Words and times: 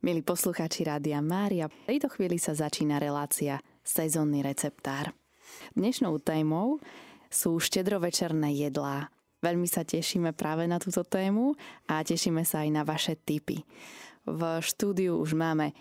Milí 0.00 0.24
poslucháči 0.24 0.88
Rádia 0.88 1.20
Mária, 1.20 1.68
v 1.68 1.76
tejto 1.84 2.08
chvíli 2.08 2.40
sa 2.40 2.56
začína 2.56 2.96
relácia 2.96 3.60
Sezónny 3.84 4.40
receptár. 4.40 5.12
Dnešnou 5.76 6.16
témou 6.24 6.80
sú 7.28 7.60
štedrovečerné 7.60 8.48
jedlá. 8.56 9.12
Veľmi 9.44 9.68
sa 9.68 9.84
tešíme 9.84 10.32
práve 10.32 10.64
na 10.64 10.80
túto 10.80 11.04
tému 11.04 11.52
a 11.84 12.00
tešíme 12.00 12.48
sa 12.48 12.64
aj 12.64 12.70
na 12.72 12.80
vaše 12.80 13.12
tipy. 13.12 13.60
V 14.24 14.40
štúdiu 14.64 15.20
už 15.20 15.36
máme 15.36 15.76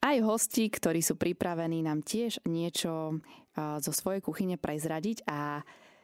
aj 0.00 0.16
hosti, 0.24 0.72
ktorí 0.72 1.04
sú 1.04 1.20
pripravení 1.20 1.84
nám 1.84 2.00
tiež 2.00 2.40
niečo 2.48 3.20
zo 3.52 3.92
svojej 3.92 4.24
kuchyne 4.24 4.56
prezradiť 4.56 5.28
a 5.28 5.60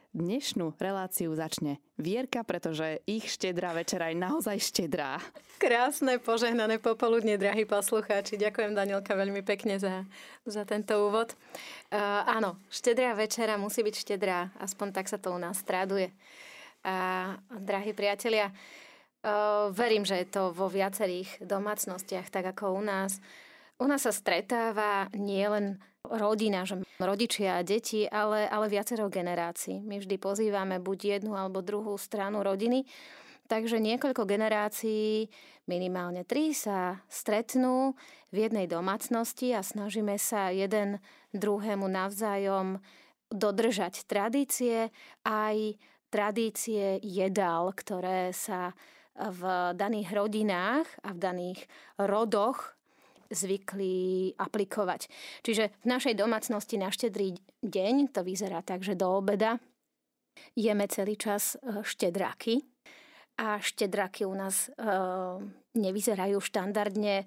Dnešnú 0.09 0.73
reláciu 0.81 1.29
začne 1.37 1.77
Vierka, 1.93 2.41
pretože 2.41 2.97
ich 3.05 3.29
štedrá 3.29 3.77
večera 3.77 4.09
je 4.09 4.17
naozaj 4.17 4.57
štedrá. 4.57 5.21
Krásne, 5.61 6.17
požehnané 6.17 6.81
popoludne, 6.81 7.37
drahí 7.37 7.69
poslucháči. 7.69 8.41
Ďakujem, 8.41 8.73
Danielka, 8.73 9.13
veľmi 9.13 9.45
pekne 9.45 9.77
za, 9.77 10.09
za 10.49 10.65
tento 10.65 10.97
úvod. 10.97 11.37
Uh, 11.93 12.25
áno, 12.25 12.57
štedrá 12.73 13.13
večera 13.13 13.61
musí 13.61 13.85
byť 13.85 13.95
štedrá, 14.01 14.49
aspoň 14.57 14.97
tak 14.97 15.05
sa 15.13 15.21
to 15.21 15.29
u 15.29 15.37
nás 15.37 15.61
stráduje. 15.61 16.09
A, 16.81 17.37
drahí 17.61 17.93
priatelia, 17.93 18.49
uh, 18.49 19.69
verím, 19.69 20.09
že 20.09 20.25
je 20.25 20.27
to 20.33 20.49
vo 20.57 20.73
viacerých 20.73 21.37
domácnostiach, 21.45 22.33
tak 22.33 22.49
ako 22.57 22.73
u 22.73 22.81
nás. 22.81 23.21
U 23.77 23.85
nás 23.85 24.01
sa 24.01 24.09
stretáva 24.09 25.05
nielen 25.13 25.77
rodina, 26.07 26.63
že 26.63 26.79
rodičia 26.97 27.59
a 27.59 27.65
deti, 27.65 28.07
ale, 28.07 28.47
ale 28.47 28.71
viacero 28.71 29.11
generácií. 29.11 29.83
My 29.83 29.99
vždy 29.99 30.15
pozývame 30.15 30.79
buď 30.79 31.19
jednu 31.19 31.35
alebo 31.35 31.59
druhú 31.59 31.99
stranu 31.99 32.39
rodiny, 32.39 32.87
takže 33.51 33.83
niekoľko 33.83 34.23
generácií, 34.23 35.27
minimálne 35.67 36.23
tri, 36.23 36.55
sa 36.55 37.03
stretnú 37.11 37.99
v 38.31 38.47
jednej 38.47 38.65
domácnosti 38.65 39.51
a 39.51 39.61
snažíme 39.61 40.15
sa 40.15 40.49
jeden 40.49 41.03
druhému 41.35 41.85
navzájom 41.85 42.79
dodržať 43.29 44.09
tradície, 44.09 44.89
aj 45.27 45.77
tradície 46.09 46.97
jedál, 47.05 47.69
ktoré 47.75 48.33
sa 48.33 48.73
v 49.19 49.75
daných 49.75 50.09
rodinách 50.15 50.87
a 51.03 51.11
v 51.11 51.19
daných 51.19 51.59
rodoch 51.99 52.78
zvykli 53.29 54.33
aplikovať. 54.35 55.07
Čiže 55.45 55.71
v 55.81 55.85
našej 55.85 56.17
domácnosti 56.17 56.75
na 56.81 56.89
štedrý 56.89 57.37
deň 57.61 58.13
to 58.13 58.25
vyzerá 58.25 58.65
tak, 58.65 58.81
že 58.81 58.97
do 58.97 59.09
obeda 59.09 59.61
jeme 60.55 60.87
celý 60.87 61.15
čas 61.15 61.55
e, 61.59 61.83
štedráky. 61.83 62.61
A 63.39 63.55
štedraky 63.63 64.27
u 64.27 64.35
nás 64.35 64.67
e, 64.67 64.83
nevyzerajú 65.79 66.43
štandardne 66.43 67.23
e, 67.23 67.25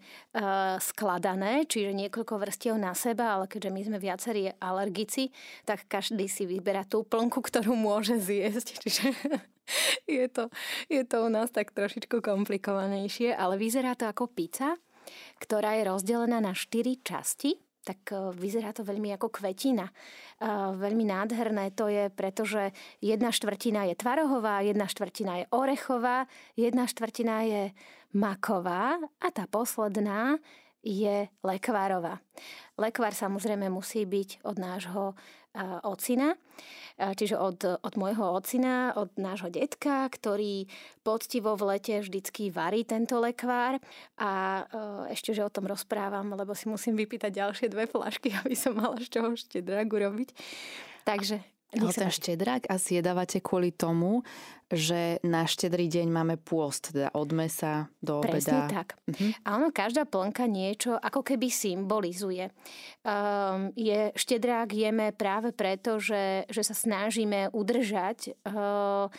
skladané, 0.77 1.65
čiže 1.65 1.97
niekoľko 1.97 2.37
vrstiev 2.37 2.77
na 2.77 2.93
seba, 2.93 3.41
ale 3.41 3.49
keďže 3.49 3.73
my 3.73 3.81
sme 3.81 3.99
viacerí 3.99 4.53
alergici, 4.61 5.33
tak 5.65 5.89
každý 5.89 6.29
si 6.29 6.45
vyberá 6.45 6.85
tú 6.85 7.01
plnku, 7.09 7.41
ktorú 7.41 7.73
môže 7.73 8.21
zjesť. 8.21 8.77
Čiže 8.83 9.05
je 10.05 10.27
to, 10.29 10.53
je 10.93 11.01
to 11.09 11.17
u 11.25 11.29
nás 11.33 11.49
tak 11.49 11.73
trošičku 11.73 12.21
komplikovanejšie, 12.21 13.33
ale 13.33 13.57
vyzerá 13.57 13.97
to 13.97 14.05
ako 14.05 14.29
pizza 14.29 14.77
ktorá 15.39 15.79
je 15.79 15.89
rozdelená 15.89 16.39
na 16.39 16.55
štyri 16.55 17.01
časti, 17.03 17.59
tak 17.83 18.15
e, 18.15 18.31
vyzerá 18.35 18.71
to 18.71 18.87
veľmi 18.87 19.11
ako 19.19 19.29
kvetina. 19.29 19.91
E, 19.91 19.93
veľmi 20.79 21.05
nádherné 21.07 21.75
to 21.75 21.91
je, 21.91 22.09
pretože 22.15 22.71
jedna 23.03 23.35
štvrtina 23.35 23.91
je 23.91 23.99
tvarohová, 23.99 24.63
jedna 24.63 24.87
štvrtina 24.87 25.43
je 25.43 25.45
orechová, 25.51 26.31
jedna 26.55 26.87
štvrtina 26.87 27.37
je 27.45 27.63
maková 28.15 29.03
a 29.19 29.27
tá 29.35 29.45
posledná 29.51 30.39
je 30.83 31.31
lekvárová. 31.47 32.19
Lekvár 32.75 33.15
samozrejme 33.15 33.71
musí 33.71 34.03
byť 34.03 34.43
od 34.43 34.57
nášho 34.59 35.15
ocina, 35.85 36.33
čiže 36.97 37.37
od, 37.37 37.61
od 37.85 37.95
môjho 38.01 38.41
ocina, 38.41 38.97
od 38.97 39.13
nášho 39.21 39.53
detka, 39.53 40.09
ktorý 40.09 40.65
poctivo 41.05 41.53
v 41.61 41.77
lete 41.77 42.01
vždycky 42.01 42.49
varí 42.49 42.89
tento 42.89 43.21
lekvár 43.21 43.77
a 44.17 44.65
ešte, 45.13 45.37
že 45.37 45.45
o 45.45 45.53
tom 45.53 45.69
rozprávam, 45.69 46.33
lebo 46.33 46.57
si 46.57 46.73
musím 46.73 46.97
vypýtať 46.97 47.33
ďalšie 47.37 47.67
dve 47.69 47.85
flašky, 47.85 48.33
aby 48.45 48.57
som 48.57 48.77
mala 48.77 48.97
z 49.01 49.13
čoho 49.13 49.37
ešte 49.37 49.61
dragu 49.61 50.01
robiť. 50.01 50.33
Takže 51.05 51.45
ale 51.73 51.93
ten 51.97 52.13
štedrák 52.13 52.69
asi 52.69 53.01
jedávate 53.01 53.41
kvôli 53.41 53.73
tomu, 53.73 54.21
že 54.73 55.21
na 55.25 55.45
štedrý 55.45 55.89
deň 55.89 56.09
máme 56.09 56.37
pôst, 56.41 56.93
teda 56.93 57.13
od 57.13 57.29
mesa 57.33 57.93
do 58.01 58.21
obeda. 58.21 58.33
Presne 58.33 58.61
tak. 58.73 58.97
Uh-huh. 59.05 59.33
A 59.45 59.49
ono, 59.61 59.69
každá 59.69 60.09
plnka 60.09 60.49
niečo 60.49 60.97
ako 60.97 61.21
keby 61.21 61.49
symbolizuje. 61.53 62.49
Um, 63.05 63.73
je, 63.77 64.13
štedrák 64.17 64.73
jeme 64.73 65.13
práve 65.13 65.53
preto, 65.53 66.01
že, 66.01 66.49
že 66.49 66.65
sa 66.65 66.73
snažíme 66.73 67.53
udržať 67.53 68.37
uh, 68.49 69.13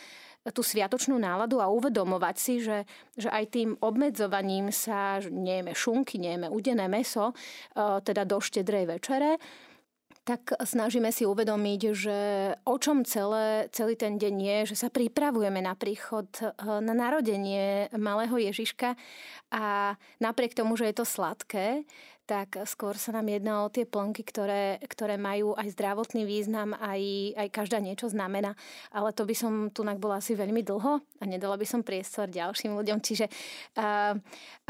tú 0.49 0.61
sviatočnú 0.65 1.21
náladu 1.21 1.61
a 1.61 1.69
uvedomovať 1.69 2.35
si, 2.35 2.53
že, 2.61 2.89
že 3.13 3.29
aj 3.29 3.45
tým 3.53 3.69
obmedzovaním 3.77 4.73
sa, 4.73 5.21
nejeme 5.21 5.77
šunky, 5.77 6.17
nejeme 6.17 6.49
udené 6.49 6.89
meso, 6.89 7.29
uh, 7.29 8.01
teda 8.01 8.25
do 8.25 8.41
štedrej 8.41 8.97
večere, 8.97 9.37
tak 10.23 10.55
snažíme 10.55 11.11
si 11.11 11.27
uvedomiť, 11.27 11.81
že 11.91 12.19
o 12.63 12.79
čom 12.79 13.03
celé, 13.03 13.67
celý 13.75 13.99
ten 13.99 14.15
deň 14.15 14.35
je, 14.39 14.57
že 14.71 14.87
sa 14.87 14.89
pripravujeme 14.89 15.59
na 15.59 15.75
príchod, 15.75 16.27
eh, 16.39 16.51
na 16.79 16.95
narodenie 16.95 17.91
malého 17.99 18.39
Ježiška. 18.39 18.95
A 19.51 19.93
napriek 20.23 20.55
tomu, 20.55 20.79
že 20.79 20.89
je 20.89 20.95
to 20.95 21.05
sladké, 21.05 21.83
tak 22.23 22.55
skôr 22.63 22.95
sa 22.95 23.11
nám 23.11 23.27
jedná 23.27 23.67
o 23.67 23.71
tie 23.71 23.83
plnky, 23.83 24.23
ktoré, 24.23 24.79
ktoré 24.87 25.19
majú 25.19 25.51
aj 25.59 25.75
zdravotný 25.75 26.23
význam, 26.23 26.71
aj, 26.71 27.01
aj 27.35 27.47
každá 27.51 27.83
niečo 27.83 28.07
znamená. 28.07 28.55
Ale 28.95 29.11
to 29.11 29.27
by 29.27 29.35
som 29.35 29.67
tu 29.75 29.83
bola 29.83 30.23
asi 30.23 30.31
veľmi 30.31 30.63
dlho 30.63 31.03
a 31.03 31.23
nedala 31.27 31.59
by 31.59 31.67
som 31.67 31.83
priestor 31.83 32.31
ďalším 32.31 32.79
ľuďom. 32.79 33.03
Čiže 33.03 33.27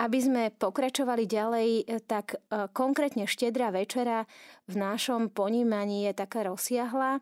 aby 0.01 0.17
sme 0.17 0.49
pokračovali 0.49 1.29
ďalej, 1.29 1.69
tak 2.09 2.41
konkrétne 2.73 3.29
štedrá 3.29 3.69
večera 3.69 4.25
v 4.65 4.75
našom 4.81 5.29
ponímaní 5.29 6.09
je 6.09 6.13
taká 6.17 6.49
rozsiahla. 6.49 7.21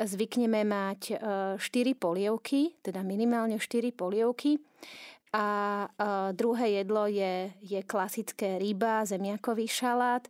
Zvykneme 0.00 0.64
mať 0.64 1.20
4 1.60 1.60
polievky, 1.94 2.72
teda 2.80 3.04
minimálne 3.04 3.60
4 3.60 3.92
polievky. 3.92 4.56
A 5.30 5.86
druhé 6.34 6.82
jedlo 6.82 7.06
je, 7.06 7.54
je 7.62 7.80
klasické 7.86 8.58
ryba, 8.58 9.06
zemiakový 9.06 9.70
šalát 9.70 10.26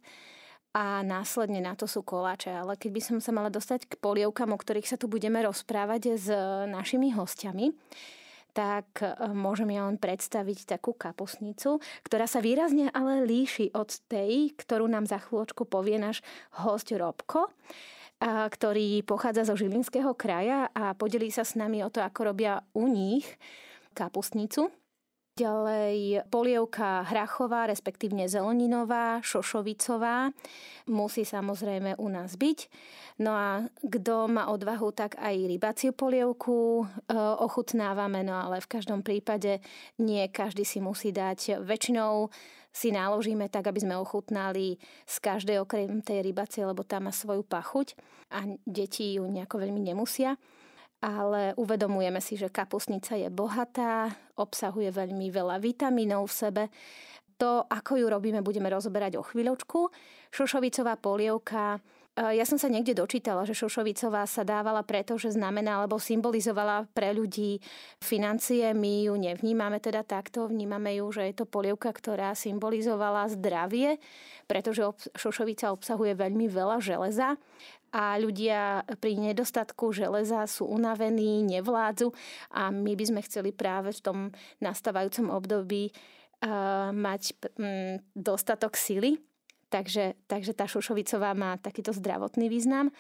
a 0.77 1.01
následne 1.03 1.59
na 1.59 1.73
to 1.73 1.89
sú 1.89 2.05
koláče. 2.05 2.53
Ale 2.53 2.77
keď 2.77 2.91
by 2.93 3.01
som 3.01 3.19
sa 3.19 3.33
mala 3.33 3.49
dostať 3.49 3.89
k 3.89 3.95
polievkam, 3.97 4.53
o 4.53 4.61
ktorých 4.61 4.87
sa 4.87 5.01
tu 5.01 5.09
budeme 5.09 5.41
rozprávať 5.41 6.21
s 6.21 6.29
našimi 6.69 7.17
hostiami, 7.17 7.73
tak 8.53 9.03
e, 9.03 9.15
môžem 9.31 9.71
ja 9.73 9.87
len 9.87 9.99
predstaviť 9.99 10.75
takú 10.79 10.91
kapusnicu, 10.95 11.79
ktorá 12.03 12.27
sa 12.27 12.43
výrazne 12.43 12.91
ale 12.91 13.23
líši 13.23 13.71
od 13.73 13.89
tej, 14.11 14.53
ktorú 14.59 14.91
nám 14.91 15.07
za 15.07 15.23
chvíľočku 15.23 15.65
povie 15.71 15.97
náš 16.03 16.23
host 16.61 16.91
Robko 16.91 17.51
ktorý 18.21 19.01
pochádza 19.09 19.49
zo 19.49 19.57
Žilinského 19.57 20.13
kraja 20.13 20.69
a 20.77 20.93
podelí 20.93 21.33
sa 21.33 21.41
s 21.41 21.57
nami 21.57 21.81
o 21.81 21.89
to, 21.89 22.05
ako 22.05 22.37
robia 22.37 22.61
u 22.77 22.85
nich 22.85 23.25
kapustnicu. 23.97 24.69
Ďalej 25.39 26.27
polievka 26.27 27.07
hrachová, 27.07 27.71
respektívne 27.71 28.27
zeleninová, 28.27 29.23
šošovicová. 29.23 30.35
Musí 30.91 31.23
samozrejme 31.23 31.97
u 32.03 32.09
nás 32.11 32.35
byť. 32.35 32.59
No 33.23 33.37
a 33.37 33.65
kto 33.85 34.27
má 34.27 34.51
odvahu, 34.51 34.91
tak 34.91 35.15
aj 35.21 35.37
rybaciu 35.47 35.93
polievku 35.93 36.83
e, 36.83 37.15
ochutnávame, 37.17 38.25
no 38.27 38.33
ale 38.33 38.65
v 38.65 38.71
každom 38.73 39.05
prípade 39.05 39.61
nie 40.01 40.25
každý 40.33 40.67
si 40.67 40.81
musí 40.83 41.13
dať. 41.13 41.63
Väčšinou 41.63 42.33
si 42.73 42.91
náložíme 42.91 43.51
tak, 43.51 43.71
aby 43.71 43.83
sme 43.83 43.95
ochutnali 43.99 44.79
z 45.07 45.17
každej 45.21 45.63
okrem 45.63 46.01
tej 46.01 46.27
rybacie, 46.27 46.63
lebo 46.67 46.87
tam 46.87 47.07
má 47.07 47.13
svoju 47.15 47.47
pachuť 47.47 47.95
a 48.35 48.47
deti 48.67 49.19
ju 49.19 49.27
nejako 49.27 49.63
veľmi 49.63 49.79
nemusia 49.79 50.39
ale 51.01 51.57
uvedomujeme 51.57 52.21
si, 52.21 52.37
že 52.37 52.53
kapusnica 52.53 53.17
je 53.17 53.33
bohatá, 53.33 54.13
obsahuje 54.37 54.93
veľmi 54.93 55.33
veľa 55.33 55.57
vitamínov 55.57 56.29
v 56.29 56.37
sebe. 56.37 56.65
To, 57.41 57.65
ako 57.65 57.97
ju 57.97 58.07
robíme, 58.13 58.45
budeme 58.45 58.69
rozoberať 58.69 59.17
o 59.17 59.25
chvíľočku. 59.25 59.89
Šošovicová 60.29 61.01
polievka 61.01 61.81
e, 62.13 62.37
ja 62.37 62.45
som 62.45 62.61
sa 62.61 62.69
niekde 62.69 62.93
dočítala, 62.93 63.49
že 63.49 63.57
Šošovicová 63.57 64.29
sa 64.29 64.45
dávala 64.45 64.85
preto, 64.85 65.17
že 65.17 65.33
znamená 65.33 65.81
alebo 65.81 65.97
symbolizovala 65.97 66.85
pre 66.93 67.17
ľudí 67.17 67.65
financie. 68.05 68.77
My 68.77 69.09
ju 69.09 69.17
nevnímame 69.17 69.81
teda 69.81 70.05
takto, 70.05 70.53
vnímame 70.53 71.01
ju, 71.01 71.09
že 71.17 71.33
je 71.33 71.35
to 71.41 71.49
polievka, 71.49 71.89
ktorá 71.97 72.37
symbolizovala 72.37 73.33
zdravie, 73.33 73.97
pretože 74.45 74.85
šošovica 75.17 75.73
obsahuje 75.73 76.13
veľmi 76.13 76.45
veľa 76.45 76.77
železa 76.85 77.41
a 77.91 78.15
ľudia 78.19 78.87
pri 79.03 79.19
nedostatku 79.19 79.91
železa 79.91 80.47
sú 80.47 80.67
unavení, 80.67 81.43
nevládzu 81.43 82.15
a 82.55 82.71
my 82.71 82.95
by 82.95 83.05
sme 83.07 83.21
chceli 83.27 83.51
práve 83.51 83.91
v 83.95 84.01
tom 84.01 84.19
nastávajúcom 84.63 85.35
období 85.35 85.91
mať 86.95 87.37
dostatok 88.15 88.79
sily. 88.79 89.19
Takže, 89.71 90.19
takže 90.27 90.51
tá 90.51 90.67
šošovicová 90.67 91.31
má 91.35 91.55
takýto 91.55 91.95
zdravotný 91.95 92.51
význam. 92.51 92.91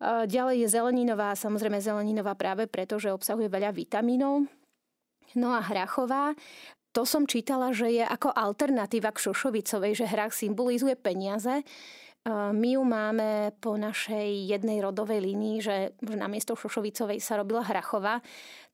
Ďalej 0.00 0.64
je 0.64 0.68
zeleninová, 0.72 1.36
samozrejme 1.36 1.82
zeleninová 1.82 2.32
práve 2.38 2.64
preto, 2.70 2.96
že 2.96 3.12
obsahuje 3.12 3.52
veľa 3.52 3.76
vitamínov. 3.76 4.48
No 5.36 5.52
a 5.52 5.60
hrachová, 5.60 6.32
to 6.96 7.04
som 7.04 7.28
čítala, 7.28 7.76
že 7.76 7.92
je 7.92 8.00
ako 8.00 8.32
alternatíva 8.32 9.12
k 9.12 9.28
šošovicovej, 9.28 9.92
že 9.92 10.08
hrách 10.08 10.32
symbolizuje 10.32 10.96
peniaze. 10.96 11.60
My 12.28 12.68
ju 12.76 12.82
máme 12.84 13.56
po 13.56 13.80
našej 13.80 14.50
jednej 14.52 14.84
rodovej 14.84 15.22
línii, 15.22 15.56
že 15.64 15.96
namiesto 16.04 16.52
šošovicovej 16.58 17.24
sa 17.24 17.40
robila 17.40 17.64
hrachová, 17.64 18.20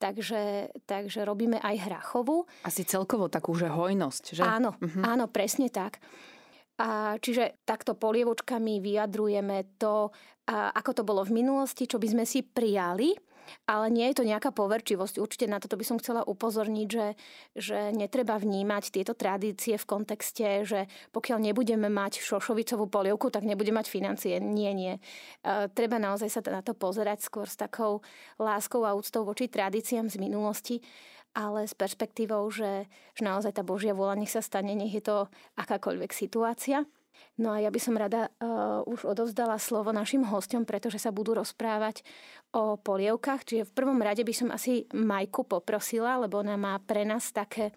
takže, 0.02 0.74
takže 0.88 1.22
robíme 1.22 1.62
aj 1.62 1.86
hrachovú. 1.86 2.50
Asi 2.66 2.82
celkovo 2.82 3.30
takú, 3.30 3.54
že 3.54 3.70
hojnosť, 3.70 4.24
že? 4.34 4.42
Áno, 4.42 4.74
uh-huh. 4.74 5.06
áno, 5.06 5.30
presne 5.30 5.70
tak. 5.70 6.02
A 6.82 7.14
čiže 7.22 7.62
takto 7.62 7.94
polievočkami 7.94 8.82
vyjadrujeme 8.82 9.78
to, 9.78 10.10
ako 10.50 10.90
to 10.90 11.02
bolo 11.06 11.22
v 11.22 11.38
minulosti, 11.38 11.86
čo 11.86 12.02
by 12.02 12.10
sme 12.10 12.24
si 12.26 12.42
prijali, 12.42 13.14
ale 13.64 13.90
nie 13.92 14.06
je 14.10 14.20
to 14.20 14.24
nejaká 14.24 14.50
poverčivosť. 14.50 15.20
Určite 15.20 15.46
na 15.46 15.60
toto 15.60 15.78
by 15.78 15.84
som 15.84 15.96
chcela 16.00 16.24
upozorniť, 16.24 16.88
že, 16.88 17.06
že 17.56 17.78
netreba 17.92 18.36
vnímať 18.36 18.90
tieto 18.90 19.12
tradície 19.16 19.78
v 19.80 19.88
kontexte, 19.88 20.66
že 20.66 20.86
pokiaľ 21.14 21.38
nebudeme 21.40 21.88
mať 21.88 22.20
šošovicovú 22.20 22.88
polievku, 22.88 23.28
tak 23.28 23.46
nebudeme 23.46 23.80
mať 23.80 23.90
financie. 23.90 24.38
Nie, 24.38 24.70
nie. 24.70 24.96
E, 24.96 25.00
treba 25.74 25.98
naozaj 25.98 26.28
sa 26.30 26.40
na 26.46 26.62
to 26.62 26.76
pozerať 26.76 27.26
skôr 27.26 27.50
s 27.50 27.58
takou 27.58 28.04
láskou 28.38 28.86
a 28.86 28.94
úctou 28.94 29.26
voči 29.26 29.50
tradíciám 29.50 30.06
z 30.10 30.16
minulosti 30.22 30.78
ale 31.34 31.66
s 31.66 31.74
perspektívou, 31.74 32.46
že, 32.46 32.86
že 33.18 33.22
naozaj 33.26 33.58
tá 33.58 33.66
Božia 33.66 33.90
vôľa 33.90 34.22
nech 34.22 34.30
sa 34.30 34.38
stane, 34.38 34.70
nech 34.78 34.94
je 34.94 35.02
to 35.02 35.26
akákoľvek 35.58 36.14
situácia. 36.14 36.86
No 37.34 37.50
a 37.50 37.58
ja 37.58 37.70
by 37.70 37.80
som 37.82 37.98
rada 37.98 38.30
uh, 38.38 38.86
už 38.86 39.10
odovzdala 39.10 39.58
slovo 39.58 39.90
našim 39.90 40.22
hostom, 40.22 40.62
pretože 40.62 41.02
sa 41.02 41.10
budú 41.10 41.34
rozprávať 41.34 42.06
o 42.54 42.78
polievkách. 42.78 43.42
Čiže 43.42 43.68
v 43.70 43.76
prvom 43.76 43.98
rade 43.98 44.22
by 44.22 44.34
som 44.34 44.48
asi 44.54 44.86
Majku 44.94 45.42
poprosila, 45.42 46.22
lebo 46.22 46.38
ona 46.38 46.54
má 46.54 46.78
pre 46.78 47.02
nás 47.02 47.34
také, 47.34 47.74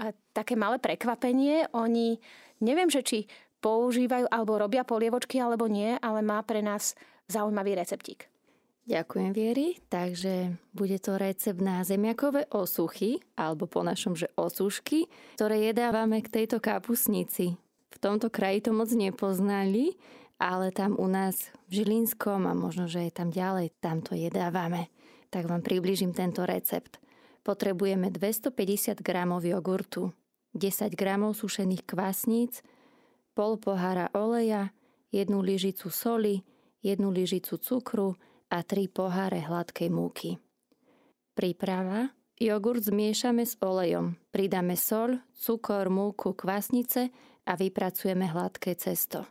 uh, 0.00 0.12
také 0.32 0.56
malé 0.56 0.80
prekvapenie. 0.80 1.68
Oni, 1.76 2.16
neviem, 2.64 2.88
že 2.88 3.04
či 3.04 3.18
používajú 3.64 4.28
alebo 4.28 4.60
robia 4.60 4.84
polievočky 4.84 5.40
alebo 5.40 5.64
nie, 5.68 5.96
ale 6.00 6.20
má 6.20 6.40
pre 6.44 6.60
nás 6.60 6.92
zaujímavý 7.28 7.76
receptík. 7.76 8.28
Ďakujem, 8.84 9.32
Viery. 9.32 9.80
Takže 9.88 10.60
bude 10.76 11.00
to 11.00 11.16
recept 11.16 11.56
na 11.56 11.80
zemiakové 11.80 12.44
osuchy, 12.52 13.16
alebo 13.32 13.64
po 13.64 13.80
našom, 13.80 14.12
že 14.12 14.28
osušky, 14.36 15.08
ktoré 15.40 15.72
jedávame 15.72 16.20
k 16.20 16.28
tejto 16.28 16.60
kapusnici. 16.60 17.56
V 17.94 17.96
tomto 18.02 18.26
kraji 18.26 18.66
to 18.66 18.74
moc 18.74 18.90
nepoznali, 18.90 19.94
ale 20.42 20.74
tam 20.74 20.98
u 20.98 21.06
nás 21.06 21.54
v 21.70 21.82
Žilinskom 21.82 22.50
a 22.50 22.52
možno, 22.52 22.90
že 22.90 23.06
je 23.06 23.12
tam 23.14 23.30
ďalej, 23.30 23.70
tam 23.78 24.02
to 24.02 24.18
jedávame. 24.18 24.90
Tak 25.30 25.46
vám 25.46 25.62
približím 25.62 26.10
tento 26.10 26.42
recept. 26.42 26.98
Potrebujeme 27.46 28.10
250 28.10 28.98
g 28.98 29.08
jogurtu, 29.46 30.10
10 30.58 30.90
g 30.90 31.02
sušených 31.14 31.86
kvasníc, 31.86 32.66
pol 33.34 33.58
pohára 33.62 34.10
oleja, 34.14 34.74
jednu 35.14 35.42
lyžicu 35.42 35.90
soli, 35.90 36.42
jednu 36.82 37.14
lyžicu 37.14 37.58
cukru, 37.62 38.18
a 38.54 38.62
3 38.62 38.86
poháre 38.86 39.42
hladkej 39.42 39.90
múky. 39.90 40.38
Príprava. 41.34 42.14
Jogurt 42.34 42.82
zmiešame 42.82 43.46
s 43.46 43.54
olejom, 43.62 44.18
pridáme 44.34 44.74
sol, 44.74 45.22
cukor, 45.38 45.86
múku, 45.86 46.34
kvasnice 46.34 47.14
a 47.44 47.52
vypracujeme 47.56 48.24
hladké 48.28 48.74
cesto. 48.76 49.28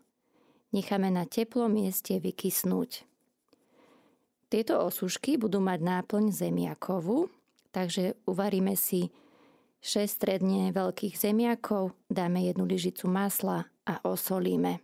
Necháme 0.74 1.14
na 1.14 1.30
teplom 1.30 1.70
mieste 1.70 2.18
vykysnúť. 2.18 3.06
Tieto 4.50 4.86
osušky 4.86 5.42
budú 5.42 5.58
mať 5.62 5.82
náplň 5.82 6.30
zemiakovú, 6.30 7.30
takže 7.74 8.18
uvaríme 8.30 8.78
si 8.78 9.10
6 9.82 10.06
stredne 10.06 10.70
veľkých 10.72 11.18
zemiakov, 11.18 11.98
dáme 12.08 12.46
jednu 12.46 12.64
lyžicu 12.70 13.10
masla 13.10 13.66
a 13.84 14.00
osolíme. 14.06 14.80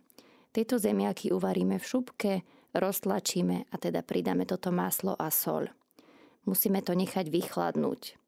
Tieto 0.50 0.76
zemiaky 0.76 1.30
uvaríme 1.30 1.78
v 1.78 1.86
šupke, 1.86 2.32
roztlačíme 2.74 3.70
a 3.70 3.74
teda 3.78 4.02
pridáme 4.02 4.44
toto 4.44 4.74
maslo 4.74 5.14
a 5.14 5.30
sol. 5.30 5.70
Musíme 6.44 6.82
to 6.82 6.98
nechať 6.98 7.30
vychladnúť. 7.30 8.18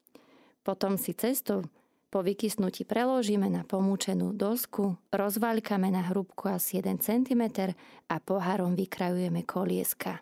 Potom 0.63 0.95
si 0.95 1.11
cesto 1.11 1.67
po 2.13 2.21
vykysnutí 2.21 2.85
preložíme 2.85 3.49
na 3.49 3.65
pomúčenú 3.65 4.37
dosku, 4.37 5.01
rozvaľkame 5.09 5.89
na 5.89 6.13
hrubku 6.13 6.45
asi 6.45 6.77
1 6.77 7.01
cm 7.01 7.73
a 8.05 8.15
pohárom 8.21 8.77
vykrajujeme 8.77 9.41
kolieska. 9.49 10.21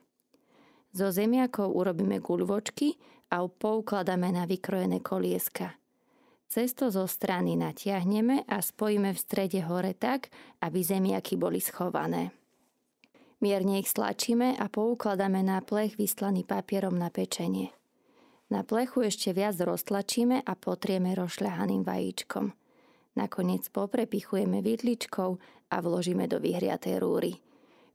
Zo 0.96 1.12
zemiakov 1.12 1.68
urobíme 1.68 2.24
guľvočky 2.24 2.96
a 3.36 3.44
poukladáme 3.44 4.32
na 4.32 4.48
vykrojené 4.48 5.04
kolieska. 5.04 5.76
Cesto 6.48 6.88
zo 6.88 7.12
strany 7.12 7.60
natiahneme 7.60 8.48
a 8.48 8.64
spojíme 8.64 9.12
v 9.12 9.20
strede 9.20 9.60
hore 9.68 9.92
tak, 9.92 10.32
aby 10.64 10.80
zemiaky 10.80 11.36
boli 11.36 11.60
schované. 11.60 12.32
Mierne 13.44 13.84
ich 13.84 13.92
stlačíme 13.92 14.56
a 14.56 14.72
poukladáme 14.72 15.44
na 15.44 15.60
plech 15.60 16.00
vyslaný 16.00 16.48
papierom 16.48 16.96
na 16.96 17.12
pečenie. 17.12 17.81
Na 18.52 18.68
plechu 18.68 19.08
ešte 19.08 19.32
viac 19.32 19.56
roztlačíme 19.56 20.44
a 20.44 20.54
potrieme 20.60 21.16
rozšľahaným 21.16 21.88
vajíčkom. 21.88 22.52
Nakoniec 23.16 23.72
poprepichujeme 23.72 24.60
vidličkou 24.60 25.30
a 25.72 25.76
vložíme 25.80 26.28
do 26.28 26.44
vyhriatej 26.44 27.00
rúry. 27.00 27.40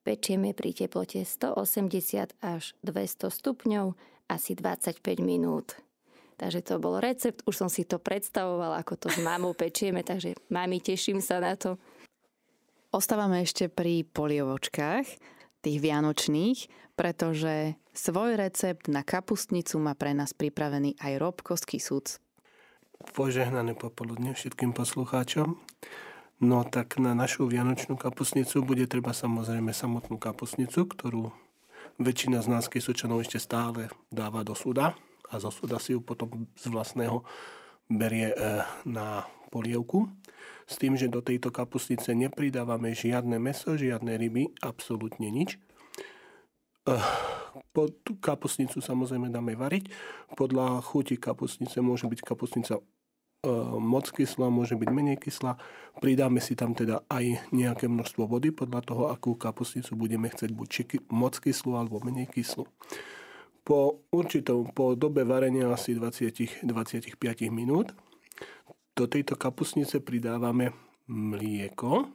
Pečieme 0.00 0.56
pri 0.56 0.72
teplote 0.72 1.20
180 1.28 2.40
až 2.40 2.72
200 2.80 3.28
stupňov 3.28 4.00
asi 4.32 4.56
25 4.56 5.04
minút. 5.20 5.76
Takže 6.40 6.64
to 6.64 6.80
bol 6.80 7.04
recept, 7.04 7.44
už 7.44 7.52
som 7.52 7.68
si 7.68 7.84
to 7.84 8.00
predstavovala, 8.00 8.80
ako 8.80 8.96
to 8.96 9.08
s 9.12 9.20
mamou 9.20 9.52
pečieme, 9.52 10.04
takže 10.04 10.36
mami, 10.48 10.80
teším 10.80 11.20
sa 11.20 11.36
na 11.36 11.52
to. 11.56 11.76
Ostávame 12.96 13.44
ešte 13.44 13.68
pri 13.68 14.08
polievočkách 14.08 15.06
tých 15.60 15.78
vianočných, 15.84 16.85
pretože 16.96 17.76
svoj 17.92 18.40
recept 18.40 18.88
na 18.88 19.04
kapustnicu 19.04 19.76
má 19.76 19.92
pre 19.92 20.16
nás 20.16 20.32
pripravený 20.32 20.96
aj 20.96 21.12
Robkovský 21.20 21.76
sud. 21.78 22.18
Požehnané 23.12 23.76
popoludne 23.76 24.32
všetkým 24.32 24.72
poslucháčom. 24.72 25.60
No 26.40 26.58
tak 26.68 27.00
na 27.00 27.16
našu 27.16 27.48
vianočnú 27.48 27.96
kapusnicu 27.96 28.64
bude 28.64 28.88
treba 28.88 29.12
samozrejme 29.12 29.72
samotnú 29.72 30.16
kapusnicu, 30.16 30.88
ktorú 30.88 31.32
väčšina 31.96 32.44
z 32.44 32.48
nás 32.52 32.68
Kysučanov 32.68 33.24
ešte 33.24 33.40
stále 33.40 33.88
dáva 34.12 34.44
do 34.44 34.52
súda 34.52 34.96
a 35.32 35.34
zo 35.40 35.48
súda 35.48 35.80
si 35.80 35.96
ju 35.96 36.00
potom 36.04 36.48
z 36.56 36.68
vlastného 36.68 37.24
berie 37.88 38.32
e, 38.32 38.36
na 38.84 39.24
polievku 39.48 40.10
s 40.66 40.76
tým, 40.76 40.98
že 40.98 41.08
do 41.08 41.22
tejto 41.22 41.54
kapusnice 41.54 42.10
nepridávame 42.12 42.92
žiadne 42.92 43.38
meso, 43.38 43.78
žiadne 43.78 44.18
ryby, 44.18 44.50
absolútne 44.60 45.30
nič. 45.30 45.56
Eh, 46.86 47.02
po 47.74 47.90
tú 47.90 48.14
kapusnicu 48.22 48.78
samozrejme 48.78 49.26
dáme 49.26 49.58
variť. 49.58 49.90
Podľa 50.38 50.78
chuti 50.86 51.18
kapusnice 51.18 51.82
môže 51.82 52.06
byť 52.06 52.20
kapusnica 52.22 52.78
eh, 52.78 53.50
moc 53.82 54.06
kyslá, 54.06 54.46
môže 54.46 54.78
byť 54.78 54.90
menej 54.94 55.18
kyslá. 55.18 55.58
Pridáme 55.98 56.38
si 56.38 56.54
tam 56.54 56.78
teda 56.78 57.02
aj 57.10 57.50
nejaké 57.50 57.90
množstvo 57.90 58.30
vody 58.30 58.54
podľa 58.54 58.80
toho, 58.86 59.02
akú 59.10 59.34
kapusnicu 59.34 59.98
budeme 59.98 60.30
chcieť 60.30 60.54
buď 60.54 60.68
moc 61.10 61.34
kyslú 61.42 61.74
alebo 61.74 61.98
menej 62.06 62.30
kyslú. 62.30 62.70
Po 63.66 64.06
určitom, 64.14 64.70
po 64.70 64.94
dobe 64.94 65.26
varenia 65.26 65.66
asi 65.66 65.98
20, 65.98 66.62
25 66.62 67.18
minút 67.50 67.98
do 68.94 69.10
tejto 69.10 69.34
kapusnice 69.34 69.98
pridávame 69.98 70.70
mlieko. 71.10 72.06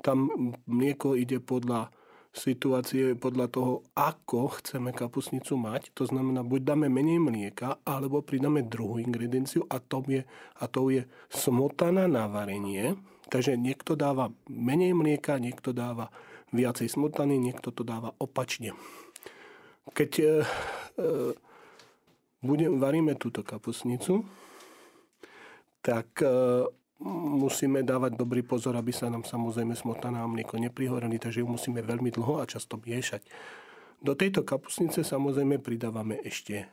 Tam 0.00 0.32
mlieko 0.64 1.12
ide 1.12 1.44
podľa 1.44 1.92
situácie, 2.36 3.16
podľa 3.16 3.46
toho, 3.48 3.72
ako 3.96 4.60
chceme 4.60 4.92
kapusnicu 4.92 5.56
mať. 5.56 5.90
To 5.96 6.04
znamená, 6.04 6.44
buď 6.44 6.60
dáme 6.76 6.86
menej 6.92 7.16
mlieka, 7.16 7.80
alebo 7.88 8.20
pridáme 8.20 8.68
druhú 8.68 9.00
ingredienciu 9.00 9.64
a 9.72 9.80
to 9.80 10.04
je, 10.04 10.22
a 10.60 10.64
to 10.68 10.92
je 10.92 11.08
smotana 11.32 12.04
na 12.04 12.28
varenie. 12.28 13.00
Takže 13.32 13.56
niekto 13.56 13.96
dáva 13.96 14.30
menej 14.46 14.92
mlieka, 14.92 15.40
niekto 15.40 15.72
dáva 15.72 16.12
viacej 16.54 16.92
smotany, 16.92 17.40
niekto 17.40 17.72
to 17.72 17.82
dáva 17.82 18.14
opačne. 18.20 18.76
Keď 19.90 20.10
e, 20.20 20.26
budem, 22.44 22.78
varíme 22.78 23.18
túto 23.18 23.42
kapusnicu, 23.42 24.22
tak 25.82 26.06
e, 26.22 26.30
musíme 27.04 27.84
dávať 27.84 28.16
dobrý 28.16 28.40
pozor, 28.40 28.76
aby 28.80 28.92
sa 28.92 29.12
nám 29.12 29.28
samozrejme 29.28 29.76
smotana 29.76 30.24
a 30.24 30.30
mlieko 30.30 30.56
neprihoreli, 30.56 31.20
takže 31.20 31.44
ju 31.44 31.48
musíme 31.48 31.84
veľmi 31.84 32.08
dlho 32.08 32.40
a 32.40 32.48
často 32.48 32.80
miešať. 32.80 33.24
Do 34.00 34.12
tejto 34.12 34.44
kapusnice 34.44 35.00
samozrejme 35.00 35.60
pridávame 35.60 36.20
ešte 36.20 36.68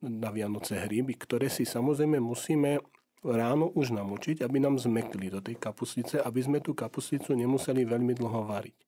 na 0.00 0.28
Vianoce 0.32 0.80
hryby, 0.80 1.16
ktoré 1.20 1.52
si 1.52 1.68
samozrejme 1.68 2.20
musíme 2.20 2.80
ráno 3.20 3.68
už 3.74 3.92
namočiť, 3.92 4.40
aby 4.40 4.56
nám 4.62 4.80
zmekli 4.80 5.28
do 5.28 5.44
tej 5.44 5.58
kapusnice, 5.60 6.22
aby 6.22 6.40
sme 6.40 6.58
tú 6.64 6.72
kapusnicu 6.72 7.34
nemuseli 7.36 7.84
veľmi 7.84 8.14
dlho 8.16 8.48
variť. 8.48 8.78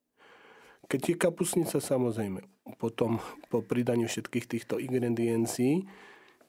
Keď 0.91 1.01
je 1.07 1.15
kapusnica 1.15 1.79
samozrejme 1.79 2.43
potom 2.81 3.23
po 3.47 3.63
pridaní 3.63 4.11
všetkých 4.11 4.47
týchto 4.51 4.75
ingrediencií 4.83 5.83
e, 5.83 5.85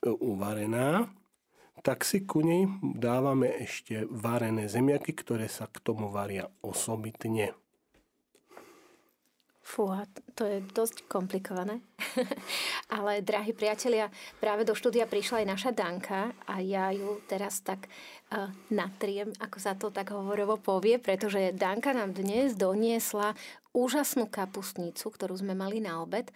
uvarená, 0.10 1.12
tak 1.82 2.06
si 2.06 2.26
ku 2.26 2.46
nej 2.46 2.70
dávame 2.82 3.50
ešte 3.62 4.06
varené 4.10 4.70
zemiaky, 4.70 5.18
ktoré 5.18 5.50
sa 5.50 5.66
k 5.66 5.82
tomu 5.82 6.14
varia 6.14 6.50
osobitne. 6.62 7.58
Fúha, 9.72 10.04
to 10.36 10.44
je 10.44 10.60
dosť 10.76 11.08
komplikované. 11.08 11.80
Ale, 12.96 13.24
drahí 13.24 13.56
priatelia, 13.56 14.12
práve 14.44 14.68
do 14.68 14.76
štúdia 14.76 15.08
prišla 15.08 15.46
aj 15.46 15.48
naša 15.48 15.72
Danka 15.72 16.36
a 16.44 16.60
ja 16.60 16.92
ju 16.92 17.24
teraz 17.24 17.64
tak 17.64 17.88
uh, 17.88 18.52
natriem, 18.68 19.32
ako 19.40 19.58
sa 19.64 19.72
to 19.80 19.88
tak 19.88 20.12
hovorovo 20.12 20.60
povie, 20.60 21.00
pretože 21.00 21.56
Danka 21.56 21.96
nám 21.96 22.12
dnes 22.12 22.60
doniesla 22.60 23.32
úžasnú 23.72 24.28
kapustnicu, 24.28 25.08
ktorú 25.08 25.40
sme 25.40 25.56
mali 25.56 25.80
na 25.80 26.04
obed. 26.04 26.28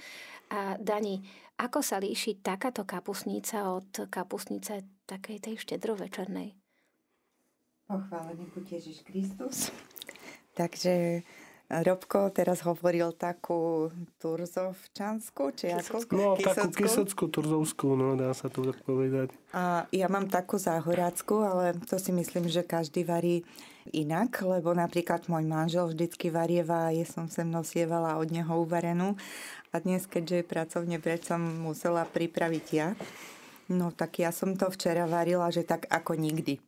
A 0.47 0.79
Dani, 0.79 1.19
ako 1.59 1.83
sa 1.83 1.99
líši 1.99 2.39
takáto 2.39 2.87
kapustnica 2.87 3.67
od 3.67 4.07
kapustnice 4.07 4.94
takej 5.05 5.37
tej 5.41 5.55
štedrovečernej? 5.61 6.57
Pochválený 7.85 8.49
buď 8.53 8.81
Ježiš 8.81 9.05
Kristus. 9.05 9.69
Takže 10.57 11.21
Robko 11.65 12.29
teraz 12.29 12.61
hovoril 12.61 13.09
takú 13.17 13.89
turzovčanskú, 14.21 15.49
či 15.57 15.73
ako? 15.73 15.97
No, 16.13 16.37
Kysockú. 16.37 16.45
takú 16.45 16.69
kysockú, 16.77 17.23
turzovskú, 17.25 17.87
no, 17.97 18.13
dá 18.13 18.29
sa 18.37 18.53
to 18.53 18.69
tak 18.69 18.77
povedať. 18.85 19.33
A 19.49 19.89
ja 19.89 20.05
mám 20.05 20.29
takú 20.29 20.61
záhorácku, 20.61 21.41
ale 21.41 21.73
to 21.89 21.97
si 21.97 22.13
myslím, 22.13 22.45
že 22.53 22.61
každý 22.61 23.01
varí 23.01 23.41
inak, 23.89 24.45
lebo 24.45 24.77
napríklad 24.77 25.25
môj 25.25 25.41
manžel 25.45 25.89
vždycky 25.89 26.29
varieva, 26.29 26.93
je 26.93 27.05
som 27.05 27.25
sem 27.33 27.49
nosievala 27.49 28.21
od 28.21 28.29
neho 28.29 28.61
uvarenú 28.61 29.17
a 29.73 29.81
dnes, 29.81 30.05
keďže 30.05 30.41
je 30.41 30.45
pracovne 30.45 30.97
preč, 31.01 31.25
som 31.25 31.41
musela 31.41 32.05
pripraviť 32.05 32.65
ja. 32.77 32.93
No 33.71 33.89
tak 33.89 34.21
ja 34.21 34.29
som 34.29 34.53
to 34.53 34.69
včera 34.69 35.09
varila, 35.09 35.49
že 35.49 35.65
tak 35.65 35.89
ako 35.89 36.13
nikdy. 36.13 36.61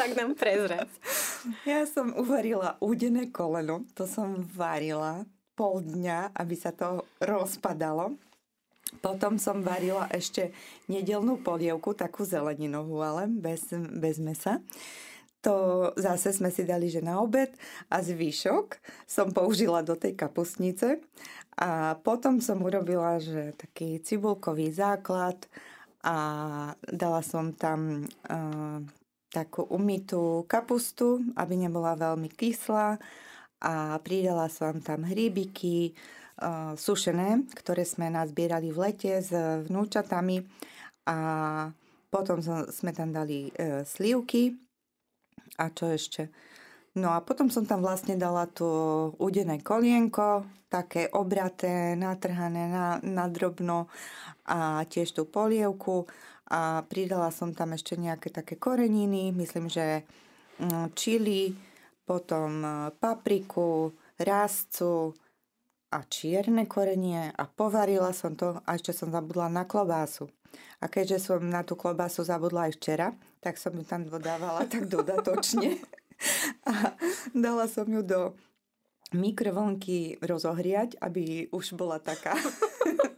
tak 0.00 0.14
nám 0.16 0.38
prezrať. 0.38 0.88
Ja 1.66 1.84
som 1.84 2.14
uvarila 2.14 2.78
údené 2.78 3.28
koleno, 3.28 3.84
to 3.92 4.06
som 4.08 4.46
varila 4.54 5.26
pol 5.52 5.84
dňa, 5.84 6.32
aby 6.32 6.54
sa 6.56 6.72
to 6.72 7.04
rozpadalo. 7.20 8.16
Potom 9.00 9.40
som 9.40 9.64
varila 9.64 10.04
ešte 10.12 10.52
nedelnú 10.84 11.40
polievku, 11.40 11.96
takú 11.96 12.28
zeleninovú, 12.28 13.00
ale 13.00 13.24
bez, 13.24 13.72
bez 13.72 14.20
mesa. 14.20 14.60
To 15.42 15.90
zase 15.98 16.30
sme 16.30 16.54
si 16.54 16.62
dali, 16.62 16.86
že 16.86 17.02
na 17.02 17.18
obed 17.18 17.50
a 17.90 17.98
zvyšok 17.98 18.78
som 19.10 19.34
použila 19.34 19.82
do 19.82 19.98
tej 19.98 20.14
kapustnice. 20.14 21.02
A 21.58 21.98
potom 21.98 22.38
som 22.38 22.62
urobila, 22.62 23.18
že 23.18 23.50
taký 23.58 23.98
cibulkový 23.98 24.70
základ 24.70 25.36
a 26.06 26.16
dala 26.78 27.22
som 27.26 27.50
tam 27.58 28.06
uh, 28.06 28.78
takú 29.34 29.66
umytú 29.66 30.46
kapustu, 30.46 31.18
aby 31.34 31.58
nebola 31.58 31.98
veľmi 31.98 32.30
kyslá. 32.30 33.02
A 33.62 33.98
pridala 33.98 34.46
som 34.46 34.78
tam 34.78 35.02
hríbiky 35.02 35.90
uh, 36.38 36.78
sušené, 36.78 37.50
ktoré 37.58 37.82
sme 37.82 38.14
nazbierali 38.14 38.70
v 38.70 38.78
lete 38.78 39.18
s 39.18 39.34
vnúčatami. 39.66 40.46
A 41.10 41.18
potom 42.14 42.38
sme 42.70 42.94
tam 42.94 43.10
dali 43.10 43.50
uh, 43.50 43.82
slivky 43.82 44.54
a 45.58 45.68
čo 45.70 45.92
ešte? 45.92 46.32
No 46.92 47.16
a 47.16 47.24
potom 47.24 47.48
som 47.48 47.64
tam 47.64 47.80
vlastne 47.80 48.20
dala 48.20 48.44
to 48.44 49.12
udené 49.16 49.64
kolienko, 49.64 50.44
také 50.68 51.08
obraté, 51.12 51.96
natrhané 51.96 52.68
na, 52.68 53.00
na 53.00 53.28
drobno 53.28 53.88
a 54.44 54.84
tiež 54.84 55.16
tú 55.16 55.28
polievku 55.28 56.04
a 56.52 56.84
pridala 56.84 57.32
som 57.32 57.56
tam 57.56 57.72
ešte 57.72 57.96
nejaké 57.96 58.28
také 58.28 58.60
koreniny, 58.60 59.32
myslím, 59.32 59.72
že 59.72 60.04
mm, 60.60 60.92
čili, 60.92 61.56
potom 62.04 62.60
e, 62.60 62.68
papriku, 62.92 63.92
ráscu 64.20 65.16
a 65.92 65.98
čierne 66.08 66.68
korenie 66.68 67.32
a 67.32 67.44
povarila 67.48 68.12
som 68.12 68.36
to 68.36 68.60
a 68.64 68.70
ešte 68.76 68.92
som 68.92 69.08
zabudla 69.08 69.48
na 69.48 69.64
klobásu. 69.64 70.28
A 70.84 70.92
keďže 70.92 71.32
som 71.32 71.40
na 71.40 71.64
tú 71.64 71.72
klobásu 71.72 72.20
zabudla 72.20 72.68
aj 72.68 72.72
včera, 72.76 73.08
tak 73.42 73.58
som 73.58 73.74
ju 73.74 73.82
tam 73.82 74.06
dodávala 74.06 74.64
tak 74.72 74.86
dodatočne. 74.86 75.82
A 76.64 76.94
dala 77.34 77.66
som 77.66 77.90
ju 77.90 78.00
do 78.06 78.38
mikrovlnky 79.12 80.22
rozohriať, 80.22 80.96
aby 81.02 81.50
už 81.52 81.76
bola 81.76 82.00
taká 82.00 82.32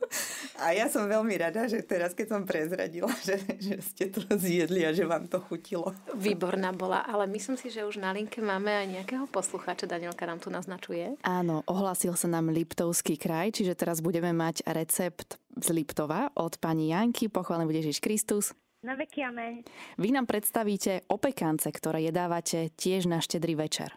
a 0.64 0.72
ja 0.72 0.88
som 0.88 1.04
veľmi 1.04 1.36
rada, 1.36 1.68
že 1.68 1.84
teraz, 1.84 2.16
keď 2.16 2.26
som 2.32 2.42
prezradila, 2.48 3.12
že, 3.28 3.36
že 3.60 3.84
ste 3.84 4.08
to 4.08 4.24
zjedli 4.40 4.88
a 4.88 4.96
že 4.96 5.04
vám 5.04 5.28
to 5.28 5.36
chutilo. 5.44 5.92
Výborná 6.16 6.72
bola, 6.72 7.04
ale 7.04 7.28
myslím 7.36 7.60
si, 7.60 7.68
že 7.68 7.84
už 7.84 8.00
na 8.00 8.16
linke 8.16 8.40
máme 8.40 8.72
aj 8.72 8.86
nejakého 8.88 9.28
poslucháča. 9.28 9.84
Danielka 9.84 10.24
nám 10.24 10.40
tu 10.40 10.48
naznačuje. 10.48 11.20
Áno, 11.20 11.60
ohlásil 11.68 12.16
sa 12.16 12.32
nám 12.32 12.48
Liptovský 12.48 13.20
kraj, 13.20 13.52
čiže 13.52 13.76
teraz 13.76 14.00
budeme 14.00 14.32
mať 14.32 14.64
recept 14.72 15.36
z 15.60 15.68
Liptova 15.70 16.32
od 16.32 16.56
pani 16.56 16.96
Janky. 16.96 17.28
Pochválený 17.28 17.68
bude 17.68 17.80
Ježiš 17.84 18.00
Kristus. 18.00 18.56
Na 18.84 18.92
veky 19.00 19.24
amen. 19.24 19.64
Vy 19.96 20.12
nám 20.12 20.28
predstavíte 20.28 21.08
opekance, 21.08 21.64
ktoré 21.72 22.04
jedávate 22.04 22.68
tiež 22.76 23.08
na 23.08 23.24
štedrý 23.24 23.56
večer. 23.56 23.96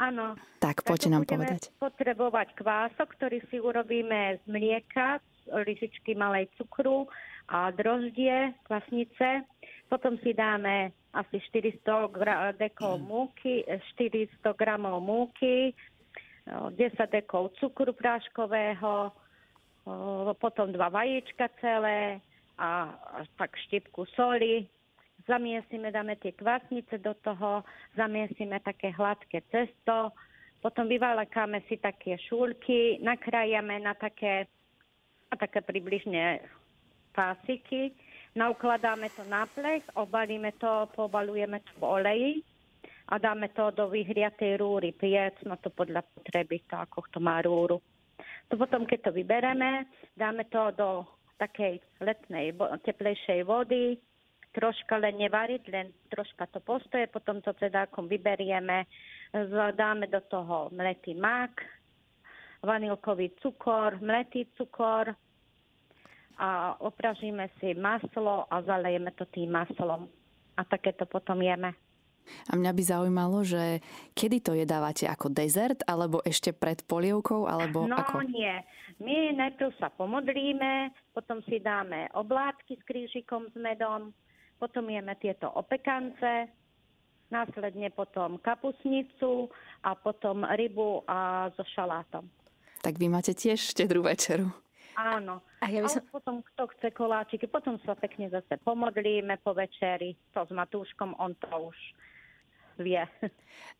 Áno. 0.00 0.40
Tak, 0.62 0.86
poďte 0.86 1.10
nám 1.12 1.26
povedať. 1.28 1.74
potrebovať 1.76 2.54
kvások, 2.56 3.18
ktorý 3.18 3.42
si 3.50 3.58
urobíme 3.60 4.40
z 4.40 4.44
mlieka, 4.48 5.20
lyžičky 5.52 6.14
malej 6.14 6.48
cukru 6.56 7.10
a 7.50 7.68
droždie, 7.74 8.56
kvasnice. 8.64 9.44
Potom 9.90 10.16
si 10.22 10.32
dáme 10.32 10.94
asi 11.12 11.42
400 11.50 12.14
gra- 12.14 12.54
dekov 12.54 13.02
múky, 13.02 13.66
400 13.98 14.54
gramov 14.54 15.02
múky, 15.02 15.74
10 16.46 16.78
dekov 17.10 17.52
cukru 17.58 17.92
práškového, 17.92 19.12
potom 20.38 20.72
dva 20.72 20.88
vajíčka 20.88 21.50
celé 21.60 22.22
a 22.58 22.98
tak 23.38 23.54
štipku 23.66 24.02
soli, 24.18 24.66
zamiesime, 25.30 25.94
dáme 25.94 26.18
tie 26.18 26.34
kvasnice 26.34 26.98
do 26.98 27.14
toho, 27.22 27.62
zamiesime 27.94 28.58
také 28.60 28.90
hladké 28.90 29.46
cesto, 29.50 30.10
potom 30.58 30.90
vyvalakáme 30.90 31.62
si 31.70 31.78
také 31.78 32.18
šúrky, 32.18 32.98
nakrájame 32.98 33.78
na 33.78 33.94
také, 33.94 34.50
na 35.30 35.38
také 35.38 35.62
približne 35.62 36.42
pásiky, 37.14 37.94
naukladáme 38.34 39.06
to 39.14 39.22
na 39.30 39.46
plech, 39.46 39.86
obalíme 39.94 40.50
to, 40.58 40.90
pobalujeme 40.98 41.62
to 41.62 41.72
v 41.78 41.82
oleji 41.82 42.32
a 43.08 43.22
dáme 43.22 43.48
to 43.54 43.70
do 43.70 43.86
vyhriatej 43.86 44.58
rúry, 44.58 44.90
piec, 44.92 45.38
no 45.46 45.54
to 45.62 45.70
podľa 45.70 46.02
potreby, 46.02 46.58
to 46.66 46.74
ako 46.74 47.06
to 47.14 47.18
má 47.22 47.38
rúru. 47.40 47.78
To 48.48 48.54
potom, 48.56 48.82
keď 48.88 49.08
to 49.08 49.10
vybereme, 49.12 49.86
dáme 50.16 50.48
to 50.50 50.72
do 50.74 51.06
takej 51.38 51.80
letnej, 52.02 52.52
teplejšej 52.84 53.46
vody, 53.46 53.96
troška 54.52 54.98
len 54.98 55.22
nevariť, 55.22 55.62
len 55.70 55.94
troška 56.10 56.50
to 56.50 56.58
postoje, 56.58 57.06
potom 57.06 57.38
to 57.38 57.54
cedákom 57.56 58.10
vyberieme, 58.10 58.84
dáme 59.78 60.10
do 60.10 60.20
toho 60.26 60.72
mletý 60.74 61.14
mak, 61.14 61.62
vanilkový 62.62 63.30
cukor, 63.38 64.02
mletý 64.02 64.50
cukor 64.58 65.14
a 66.38 66.74
opražíme 66.82 67.50
si 67.62 67.74
maslo 67.74 68.46
a 68.50 68.62
zalejeme 68.62 69.14
to 69.14 69.26
tým 69.30 69.54
maslom. 69.54 70.10
A 70.58 70.66
takéto 70.66 71.06
potom 71.06 71.38
jeme. 71.38 71.70
A 72.48 72.56
mňa 72.56 72.72
by 72.74 72.82
zaujímalo, 72.82 73.38
že 73.44 73.84
kedy 74.16 74.38
to 74.40 74.52
jedávate 74.56 75.04
ako 75.08 75.32
dezert, 75.32 75.84
alebo 75.84 76.22
ešte 76.22 76.54
pred 76.54 76.80
polievkou, 76.84 77.48
alebo 77.48 77.88
no, 77.88 77.96
ako? 77.96 78.24
nie. 78.26 78.52
My 78.98 79.30
najprv 79.36 79.70
sa 79.78 79.92
pomodlíme, 79.94 80.90
potom 81.14 81.44
si 81.46 81.62
dáme 81.62 82.10
oblátky 82.16 82.78
s 82.78 82.82
krížikom 82.82 83.46
s 83.52 83.56
medom, 83.58 84.10
potom 84.58 84.90
jeme 84.90 85.14
tieto 85.22 85.46
opekance, 85.54 86.50
následne 87.30 87.92
potom 87.94 88.40
kapusnicu 88.40 89.52
a 89.84 89.94
potom 89.94 90.42
rybu 90.42 91.04
a 91.06 91.52
so 91.54 91.62
šalátom. 91.76 92.26
Tak 92.82 92.96
vy 92.96 93.06
máte 93.10 93.36
tiež 93.36 93.58
štedrú 93.58 94.06
večeru. 94.06 94.50
Áno. 94.98 95.38
A 95.62 95.70
ja 95.70 95.78
by 95.78 95.90
som... 95.90 96.02
potom 96.10 96.42
kto 96.42 96.66
chce 96.74 96.90
koláčiky, 96.90 97.46
potom 97.46 97.78
sa 97.86 97.94
pekne 97.94 98.26
zase 98.34 98.58
pomodlíme 98.66 99.38
po 99.46 99.54
večeri. 99.54 100.18
To 100.34 100.42
s 100.42 100.50
Matúškom, 100.50 101.14
on 101.22 101.38
to 101.38 101.46
už 101.70 101.78
vie. 102.78 103.02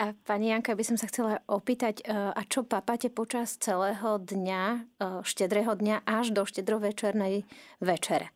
A 0.03 0.15
pani 0.27 0.51
Janka, 0.55 0.79
by 0.79 0.85
som 0.87 0.99
sa 0.99 1.11
chcela 1.11 1.43
opýtať, 1.51 2.03
e, 2.03 2.11
a 2.11 2.43
čo 2.47 2.63
papáte 2.63 3.11
počas 3.11 3.59
celého 3.59 4.19
dňa, 4.19 4.63
e, 4.65 4.79
štedrého 5.27 5.75
dňa 5.75 6.07
až 6.07 6.35
do 6.35 6.43
štedrovečernej 6.47 7.43
večere? 7.83 8.31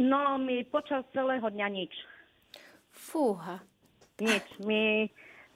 No, 0.00 0.40
my 0.40 0.64
počas 0.68 1.04
celého 1.12 1.44
dňa 1.44 1.66
nič. 1.68 1.92
Fúha. 2.92 3.60
Nič. 4.20 4.44
My 4.64 5.08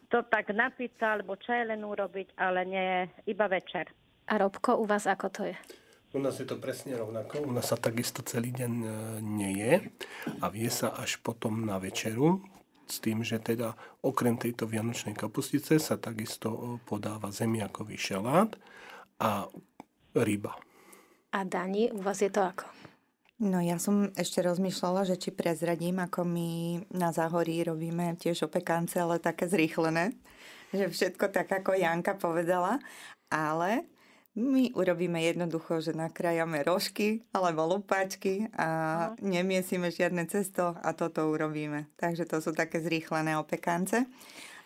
to 0.09 0.25
tak 0.29 0.53
na 0.53 0.69
pizza 0.73 1.17
alebo 1.17 1.37
čaj 1.37 1.69
len 1.69 1.85
urobiť, 1.85 2.37
ale 2.41 2.61
nie 2.65 2.89
iba 3.29 3.49
večer. 3.49 3.89
A 4.29 4.41
Robko, 4.41 4.81
u 4.81 4.85
vás 4.89 5.05
ako 5.05 5.29
to 5.29 5.43
je? 5.49 5.57
U 6.15 6.23
nás 6.23 6.39
je 6.39 6.47
to 6.47 6.57
presne 6.63 6.95
rovnako. 6.95 7.43
U 7.43 7.51
nás 7.51 7.75
sa 7.75 7.77
takisto 7.77 8.23
celý 8.23 8.55
deň 8.55 8.73
e, 8.81 8.89
neje 9.19 9.73
a 10.39 10.47
vie 10.47 10.71
sa 10.71 10.95
až 10.95 11.19
potom 11.19 11.67
na 11.67 11.83
večeru. 11.83 12.39
S 12.85 13.01
tým, 13.01 13.25
že 13.25 13.41
teda 13.41 13.73
okrem 14.05 14.37
tejto 14.37 14.69
vianočnej 14.69 15.17
kapustice 15.17 15.81
sa 15.81 15.97
takisto 15.97 16.49
e, 16.53 16.59
podáva 16.85 17.33
zemiakový 17.33 17.97
šalát 17.97 18.53
a 19.21 19.49
ryba. 20.15 20.55
A 21.35 21.43
Dani, 21.43 21.91
u 21.91 21.99
vás 22.05 22.23
je 22.23 22.31
to 22.31 22.45
ako? 22.45 22.69
No 23.43 23.59
ja 23.59 23.83
som 23.83 24.15
ešte 24.15 24.39
rozmýšľala, 24.47 25.11
že 25.11 25.19
či 25.19 25.35
prezradím, 25.35 25.99
ako 25.99 26.23
my 26.23 26.51
na 26.95 27.11
Záhorí 27.11 27.67
robíme 27.67 28.15
tiež 28.15 28.47
opekance, 28.47 28.95
ale 28.95 29.19
také 29.19 29.51
zrýchlené. 29.51 30.15
Že 30.71 30.95
všetko 30.95 31.35
tak, 31.35 31.51
ako 31.51 31.75
Janka 31.75 32.15
povedala. 32.15 32.79
Ale 33.27 33.91
my 34.35 34.75
urobíme 34.75 35.23
jednoducho, 35.23 35.79
že 35.79 35.95
nakrájame 35.95 36.67
rožky 36.67 37.23
alebo 37.31 37.71
lupačky 37.71 38.51
a 38.59 38.69
nemiesime 39.23 39.95
žiadne 39.95 40.27
cesto 40.27 40.75
a 40.75 40.91
toto 40.91 41.31
urobíme. 41.31 41.87
Takže 41.95 42.27
to 42.27 42.43
sú 42.43 42.51
také 42.51 42.83
zrýchlené 42.83 43.39
opekance. 43.39 44.11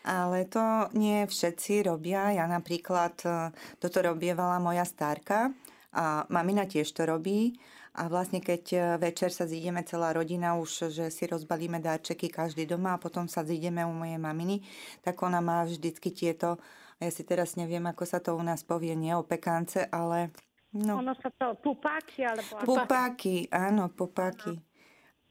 Ale 0.09 0.49
to 0.49 0.89
nie 0.97 1.29
všetci 1.29 1.85
robia. 1.85 2.33
Ja 2.33 2.49
napríklad, 2.49 3.15
e, 3.29 3.53
toto 3.77 4.01
robievala 4.01 4.57
moja 4.57 4.89
starka 4.89 5.53
a 5.93 6.25
mamina 6.33 6.65
tiež 6.65 6.89
to 6.97 7.05
robí. 7.05 7.61
A 7.99 8.09
vlastne 8.09 8.41
keď 8.41 8.65
e, 8.73 8.79
večer 8.97 9.29
sa 9.29 9.45
zídeme 9.45 9.85
celá 9.85 10.17
rodina 10.17 10.57
už, 10.57 10.89
že 10.97 11.13
si 11.13 11.29
rozbalíme 11.29 11.77
darčeky 11.83 12.33
každý 12.33 12.65
doma 12.65 12.97
a 12.97 13.03
potom 13.03 13.29
sa 13.29 13.45
zídeme 13.45 13.85
u 13.85 13.93
mojej 13.93 14.17
maminy, 14.17 14.65
tak 15.05 15.21
ona 15.21 15.45
má 15.45 15.67
vždycky 15.69 16.09
tieto, 16.09 16.57
ja 16.99 17.11
si 17.11 17.23
teraz 17.23 17.55
neviem, 17.55 17.83
ako 17.87 18.05
sa 18.05 18.19
to 18.19 18.35
u 18.35 18.43
nás 18.43 18.67
povie, 18.67 18.95
nie 18.99 19.15
opekance, 19.15 19.87
ale... 19.91 20.35
No. 20.75 21.01
Ono 21.01 21.17
sa 21.17 21.33
to 21.33 21.57
pupáky, 21.59 22.29
alebo... 22.29 22.61
Pupáky, 22.63 23.49
áno, 23.49 23.89
pupáky. 23.89 24.59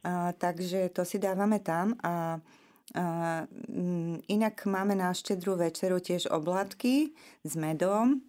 A, 0.01 0.33
takže 0.33 0.89
to 0.89 1.05
si 1.05 1.21
dávame 1.21 1.61
tam 1.61 1.93
a, 2.01 2.39
a 2.95 3.03
inak 4.31 4.55
máme 4.65 4.95
na 4.97 5.13
štedrú 5.13 5.59
večeru 5.59 5.99
tiež 6.01 6.31
oblátky 6.31 7.11
s 7.43 7.53
medom, 7.53 8.23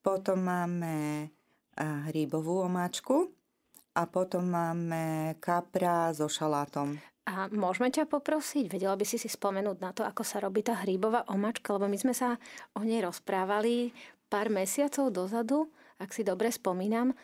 potom 0.00 0.40
máme 0.46 1.28
hríbovú 2.08 2.64
omáčku, 2.64 3.34
a 3.94 4.10
potom 4.10 4.50
máme 4.50 5.34
kapra 5.38 6.10
so 6.10 6.26
šalátom. 6.26 6.98
A 7.24 7.48
môžeme 7.48 7.88
ťa 7.88 8.04
poprosiť, 8.04 8.68
vedela 8.68 8.92
by 9.00 9.04
si 9.08 9.16
si 9.16 9.32
spomenúť 9.32 9.78
na 9.80 9.96
to, 9.96 10.04
ako 10.04 10.20
sa 10.20 10.44
robí 10.44 10.60
tá 10.60 10.76
hríbová 10.84 11.24
omačka, 11.32 11.72
lebo 11.72 11.88
my 11.88 11.96
sme 11.96 12.12
sa 12.12 12.36
o 12.76 12.84
nej 12.84 13.00
rozprávali 13.00 13.96
pár 14.28 14.52
mesiacov 14.52 15.08
dozadu, 15.08 15.72
ak 15.96 16.12
si 16.12 16.20
dobre 16.20 16.52
spomínam. 16.52 17.16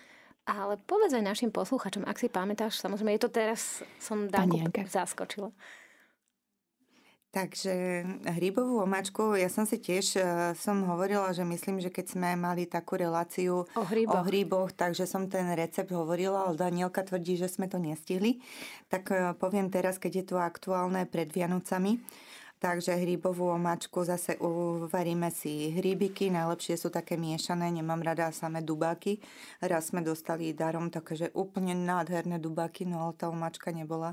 Ale 0.49 0.81
povedz 0.89 1.13
aj 1.13 1.25
našim 1.25 1.51
posluchačom, 1.53 2.09
ak 2.09 2.17
si 2.17 2.33
pamätáš, 2.33 2.81
samozrejme, 2.81 3.21
je 3.21 3.23
to 3.29 3.31
teraz, 3.31 3.85
som 4.01 4.25
Danku 4.25 4.73
zaskočila. 4.89 5.53
Takže 7.31 8.03
hrybovú 8.27 8.83
omáčku, 8.83 9.39
ja 9.39 9.47
som 9.47 9.63
si 9.63 9.79
tiež 9.79 10.19
e, 10.19 10.23
som 10.59 10.83
hovorila, 10.83 11.31
že 11.31 11.47
myslím, 11.47 11.79
že 11.79 11.87
keď 11.87 12.19
sme 12.19 12.35
mali 12.35 12.67
takú 12.67 12.99
reláciu 12.99 13.71
o 13.71 13.85
hryboch, 13.87 14.19
o 14.19 14.27
hryboch 14.27 14.71
takže 14.75 15.07
som 15.07 15.31
ten 15.31 15.47
recept 15.55 15.95
hovorila, 15.95 16.51
ale 16.51 16.59
Danielka 16.59 17.07
tvrdí, 17.07 17.39
že 17.39 17.47
sme 17.47 17.71
to 17.71 17.79
nestihli. 17.79 18.43
Tak 18.91 19.15
e, 19.15 19.15
poviem 19.39 19.71
teraz, 19.71 20.03
keď 20.03 20.13
je 20.19 20.25
to 20.27 20.37
aktuálne 20.43 21.07
pred 21.07 21.31
Vianocami. 21.31 22.03
Takže 22.61 22.93
hrybovú 22.93 23.57
omáčku 23.57 24.05
zase 24.05 24.37
uvaríme 24.37 25.33
si 25.33 25.73
hrybiky, 25.73 26.29
najlepšie 26.29 26.77
sú 26.77 26.93
také 26.93 27.17
miešané, 27.17 27.73
nemám 27.73 28.05
rada 28.05 28.29
samé 28.37 28.61
dubáky. 28.61 29.17
Raz 29.65 29.89
sme 29.89 30.05
dostali 30.05 30.53
darom 30.53 30.93
také, 30.93 31.33
úplne 31.33 31.73
nádherné 31.73 32.37
dubáky, 32.37 32.85
no 32.85 33.01
ale 33.09 33.17
tá 33.17 33.33
omáčka 33.33 33.73
nebola 33.73 34.13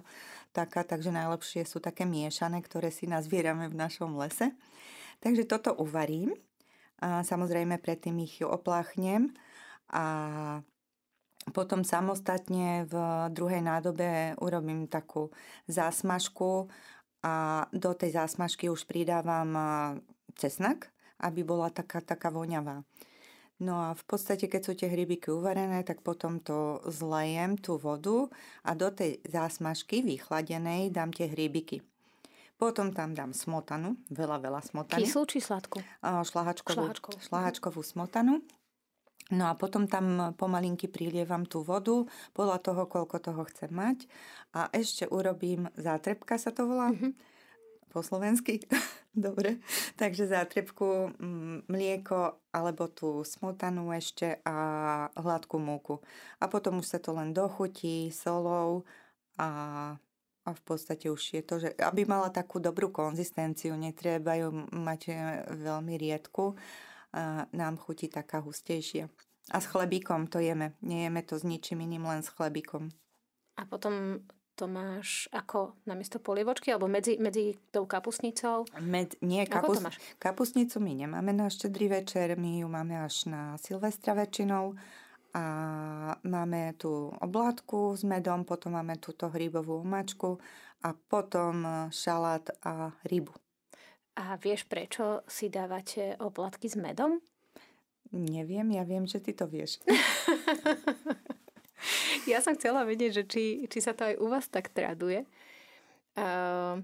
taká, 0.56 0.88
takže 0.88 1.12
najlepšie 1.12 1.68
sú 1.68 1.84
také 1.84 2.08
miešané, 2.08 2.64
ktoré 2.64 2.88
si 2.88 3.04
nazvierame 3.04 3.68
v 3.68 3.76
našom 3.76 4.16
lese. 4.16 4.56
Takže 5.20 5.44
toto 5.44 5.76
uvarím. 5.76 6.32
A 7.04 7.28
samozrejme 7.28 7.84
predtým 7.84 8.16
ich 8.24 8.40
opláchnem 8.48 9.36
a 9.92 10.64
potom 11.52 11.84
samostatne 11.84 12.88
v 12.88 12.96
druhej 13.32 13.64
nádobe 13.64 14.36
urobím 14.40 14.88
takú 14.88 15.32
zásmažku 15.68 16.68
a 17.24 17.66
do 17.74 17.92
tej 17.98 18.14
zásmažky 18.14 18.70
už 18.70 18.86
pridávam 18.86 19.50
cesnak, 20.38 20.94
aby 21.22 21.42
bola 21.42 21.74
taká, 21.74 22.02
taká 22.02 22.30
voňavá. 22.30 22.86
No 23.58 23.82
a 23.82 23.98
v 23.98 24.04
podstate, 24.06 24.46
keď 24.46 24.62
sú 24.62 24.74
tie 24.78 24.86
hrybiky 24.86 25.34
uvarené, 25.34 25.82
tak 25.82 26.06
potom 26.06 26.38
to 26.38 26.78
zlejem, 26.86 27.58
tú 27.58 27.82
vodu 27.82 28.30
a 28.62 28.78
do 28.78 28.94
tej 28.94 29.18
zásmažky 29.26 30.06
vychladenej 30.06 30.94
dám 30.94 31.10
tie 31.10 31.26
hrybiky. 31.26 31.82
Potom 32.58 32.94
tam 32.94 33.18
dám 33.18 33.34
smotanu, 33.34 33.98
veľa, 34.14 34.42
veľa 34.42 34.62
smotany. 34.62 35.06
Kyslú 35.06 35.26
či 35.30 35.42
sladkú? 35.42 35.82
Šlahačkovú, 36.02 36.90
šlahačkovú. 36.90 37.18
šlahačkovú 37.22 37.82
smotanu. 37.82 38.46
No 39.28 39.52
a 39.52 39.60
potom 39.60 39.92
tam 39.92 40.32
pomalinky 40.40 40.88
prilievam 40.88 41.44
tú 41.44 41.60
vodu, 41.60 42.08
podľa 42.32 42.64
toho, 42.64 42.84
koľko 42.88 43.18
toho 43.20 43.42
chcem 43.52 43.68
mať. 43.68 44.08
A 44.56 44.72
ešte 44.72 45.04
urobím, 45.12 45.68
zátrebka 45.76 46.40
sa 46.40 46.56
to 46.56 46.64
volá, 46.64 46.96
mm-hmm. 46.96 47.12
po 47.92 48.00
slovensky. 48.00 48.64
Dobre, 49.18 49.58
takže 49.98 50.30
zátrebku, 50.30 51.18
mm, 51.18 51.68
mlieko 51.74 52.38
alebo 52.54 52.86
tú 52.86 53.26
smotanu 53.26 53.90
ešte 53.90 54.40
a 54.46 55.10
hladkú 55.18 55.58
múku. 55.58 56.00
A 56.38 56.46
potom 56.46 56.80
už 56.80 56.86
sa 56.86 57.00
to 57.02 57.18
len 57.18 57.34
dochutí 57.34 58.14
solou 58.14 58.86
a, 59.42 59.50
a 60.46 60.50
v 60.54 60.62
podstate 60.62 61.10
už 61.10 61.22
je 61.34 61.42
to, 61.42 61.58
že 61.58 61.74
aby 61.82 62.06
mala 62.06 62.30
takú 62.30 62.62
dobrú 62.62 62.94
konzistenciu, 62.94 63.74
netreba 63.74 64.38
ju 64.38 64.54
mať 64.70 65.02
e, 65.10 65.14
veľmi 65.66 65.98
riedku, 65.98 66.54
nám 67.54 67.78
chutí 67.78 68.08
taká 68.08 68.40
hustejšia. 68.40 69.10
A 69.52 69.58
s 69.64 69.66
chlebíkom 69.72 70.28
to 70.28 70.44
jeme. 70.44 70.76
Nejeme 70.84 71.24
to 71.24 71.40
s 71.40 71.44
ničím 71.48 71.88
iným, 71.88 72.04
len 72.04 72.20
s 72.20 72.28
chlebíkom. 72.28 72.92
A 73.58 73.64
potom 73.64 74.20
to 74.58 74.66
máš 74.66 75.30
ako 75.30 75.78
namiesto 75.86 76.18
polievočky 76.18 76.74
alebo 76.74 76.90
medzi, 76.90 77.22
medzi 77.22 77.54
tou 77.70 77.86
kapusnicou? 77.86 78.66
Med, 78.82 79.14
nie, 79.22 79.46
kapus, 79.46 79.86
kapusnicu 80.18 80.82
my 80.82 81.06
nemáme 81.06 81.30
na 81.30 81.46
štedrý 81.46 82.02
večer, 82.02 82.34
my 82.36 82.66
ju 82.66 82.68
máme 82.68 82.98
až 82.98 83.30
na 83.30 83.54
Silvestra 83.62 84.18
väčšinou 84.18 84.74
a 85.38 85.46
máme 86.26 86.74
tú 86.82 87.14
oblátku 87.22 87.94
s 87.94 88.02
medom, 88.02 88.42
potom 88.42 88.74
máme 88.74 88.98
túto 88.98 89.30
hrybovú 89.30 89.86
omačku 89.86 90.42
a 90.82 90.90
potom 90.98 91.62
šalát 91.94 92.50
a 92.66 92.90
rybu. 93.06 93.47
A 94.18 94.34
vieš, 94.42 94.66
prečo 94.66 95.22
si 95.30 95.54
dávate 95.54 96.18
oplatky 96.18 96.66
s 96.66 96.74
medom? 96.74 97.22
Neviem, 98.10 98.74
ja 98.74 98.82
viem, 98.82 99.06
že 99.06 99.22
ty 99.22 99.36
to 99.38 99.46
vieš. 99.46 99.78
ja 102.32 102.40
som 102.42 102.58
chcela 102.58 102.88
vedieť, 102.88 103.12
že 103.22 103.24
či, 103.28 103.44
či 103.70 103.80
sa 103.80 103.94
to 103.94 104.08
aj 104.08 104.16
u 104.18 104.28
vás 104.30 104.46
tak 104.50 104.74
traduje. 104.74 105.26
Uh, 106.18 106.82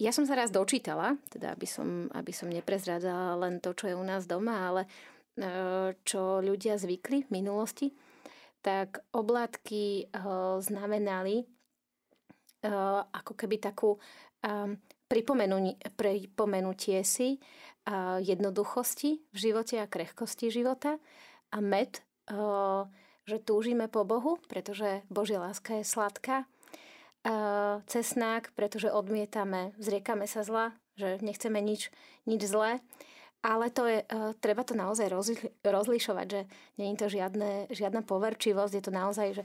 ja 0.00 0.08
som 0.08 0.24
sa 0.24 0.40
raz 0.40 0.48
dočítala, 0.48 1.20
teda 1.28 1.52
aby 1.52 1.68
som, 1.68 2.08
aby 2.16 2.32
som 2.32 2.48
neprezradzala 2.48 3.36
len 3.36 3.60
to, 3.60 3.76
čo 3.76 3.92
je 3.92 3.94
u 3.96 4.04
nás 4.04 4.24
doma, 4.24 4.72
ale 4.72 4.82
uh, 4.88 5.92
čo 6.00 6.40
ľudia 6.40 6.80
zvykli 6.80 7.28
v 7.28 7.34
minulosti, 7.34 7.92
tak 8.64 9.04
oblátky 9.12 10.08
uh, 10.08 10.56
znamenali 10.64 11.44
uh, 11.44 13.04
ako 13.04 13.36
keby 13.36 13.60
takú 13.60 14.00
um, 14.40 14.80
pripomenutie 15.14 16.98
si 17.06 17.38
jednoduchosti 18.18 19.22
v 19.30 19.36
živote 19.36 19.78
a 19.78 19.86
krehkosti 19.86 20.50
života 20.50 20.98
a 21.54 21.58
med, 21.62 22.02
že 23.24 23.36
túžime 23.38 23.86
po 23.86 24.02
Bohu, 24.02 24.42
pretože 24.50 25.06
Božia 25.06 25.38
láska 25.38 25.78
je 25.78 25.84
sladká, 25.86 26.50
cesnák, 27.88 28.52
pretože 28.52 28.92
odmietame, 28.92 29.72
zriekame 29.80 30.28
sa 30.28 30.44
zla, 30.44 30.76
že 30.98 31.22
nechceme 31.24 31.56
nič, 31.62 31.88
nič 32.28 32.44
zlé. 32.44 32.84
Ale 33.44 33.68
to 33.68 33.84
je, 33.84 34.00
treba 34.40 34.64
to 34.64 34.72
naozaj 34.72 35.08
rozlišovať, 35.60 36.26
že 36.28 36.40
je 36.80 36.96
to 36.96 37.08
žiadne, 37.12 37.68
žiadna 37.68 38.00
poverčivosť, 38.00 38.72
je 38.72 38.84
to 38.84 38.92
naozaj 38.92 39.28
že 39.36 39.44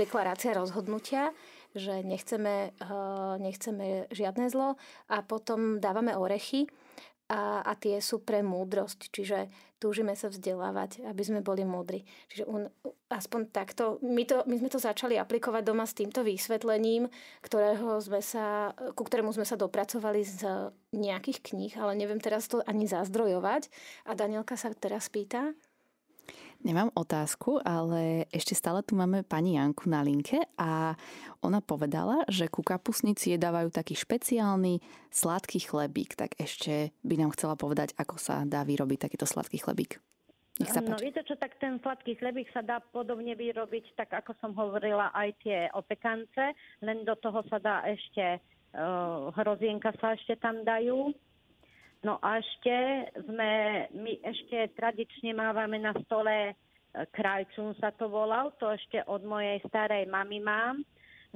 deklarácia 0.00 0.56
rozhodnutia 0.56 1.28
že 1.74 2.02
nechceme, 2.02 2.72
eh, 2.74 3.34
nechceme 3.38 4.10
žiadne 4.10 4.50
zlo 4.50 4.74
a 5.06 5.22
potom 5.22 5.78
dávame 5.78 6.16
orechy 6.16 6.66
a, 7.30 7.62
a 7.62 7.72
tie 7.78 8.02
sú 8.02 8.26
pre 8.26 8.42
múdrosť, 8.42 9.14
čiže 9.14 9.46
túžime 9.78 10.18
sa 10.18 10.26
vzdelávať, 10.26 11.06
aby 11.06 11.22
sme 11.22 11.40
boli 11.46 11.62
múdri. 11.62 12.02
Čiže 12.26 12.44
un, 12.50 12.66
aspoň 13.06 13.54
takto, 13.54 14.02
my, 14.02 14.26
to, 14.26 14.42
my 14.50 14.58
sme 14.58 14.66
to 14.66 14.82
začali 14.82 15.14
aplikovať 15.14 15.62
doma 15.62 15.86
s 15.86 15.94
týmto 15.94 16.26
vysvetlením, 16.26 17.06
ktorého 17.40 18.02
sme 18.02 18.18
sa, 18.18 18.74
ku 18.98 19.06
ktorému 19.06 19.30
sme 19.30 19.46
sa 19.46 19.54
dopracovali 19.54 20.20
z 20.26 20.42
nejakých 20.90 21.38
kníh, 21.54 21.72
ale 21.78 21.94
neviem 21.94 22.18
teraz 22.18 22.50
to 22.50 22.66
ani 22.66 22.90
zazdrojovať. 22.90 23.70
A 24.10 24.18
Danielka 24.18 24.58
sa 24.58 24.74
teraz 24.74 25.06
pýta. 25.06 25.54
Nemám 26.60 26.92
otázku, 26.92 27.56
ale 27.64 28.28
ešte 28.28 28.52
stále 28.52 28.84
tu 28.84 28.92
máme 28.92 29.24
pani 29.24 29.56
Janku 29.56 29.88
na 29.88 30.04
linke 30.04 30.44
a 30.60 30.92
ona 31.40 31.64
povedala, 31.64 32.28
že 32.28 32.52
ku 32.52 32.60
kapusnici 32.60 33.32
jedávajú 33.32 33.72
taký 33.72 33.96
špeciálny 33.96 34.84
sladký 35.08 35.64
chlebík. 35.64 36.20
Tak 36.20 36.36
ešte 36.36 36.92
by 37.00 37.16
nám 37.16 37.32
chcela 37.32 37.56
povedať, 37.56 37.96
ako 37.96 38.20
sa 38.20 38.44
dá 38.44 38.60
vyrobiť 38.68 39.08
takýto 39.08 39.24
sladký 39.24 39.56
chlebík. 39.56 40.04
Nech 40.60 40.68
sa 40.68 40.84
No 40.84 41.00
viete 41.00 41.24
čo, 41.24 41.32
tak 41.40 41.56
ten 41.56 41.80
sladký 41.80 42.20
chlebík 42.20 42.52
sa 42.52 42.60
dá 42.60 42.84
podobne 42.92 43.32
vyrobiť, 43.32 43.96
tak 43.96 44.12
ako 44.12 44.36
som 44.44 44.52
hovorila, 44.52 45.08
aj 45.16 45.32
tie 45.40 45.72
opekance, 45.72 46.52
len 46.84 47.08
do 47.08 47.16
toho 47.16 47.40
sa 47.48 47.56
dá 47.56 47.80
ešte, 47.88 48.36
uh, 48.76 49.32
hrozienka 49.32 49.96
sa 49.96 50.12
ešte 50.12 50.36
tam 50.36 50.60
dajú, 50.60 51.16
No 52.00 52.16
a 52.24 52.40
ešte 52.40 52.74
sme, 53.28 53.84
my 53.92 54.12
ešte 54.24 54.72
tradične 54.72 55.36
mávame 55.36 55.76
na 55.76 55.92
stole 56.08 56.32
e, 56.48 56.52
krajčun 57.12 57.76
sa 57.76 57.92
to 57.92 58.08
volal, 58.08 58.56
to 58.56 58.72
ešte 58.72 59.04
od 59.04 59.20
mojej 59.20 59.60
starej 59.68 60.08
mamy 60.08 60.40
mám, 60.40 60.80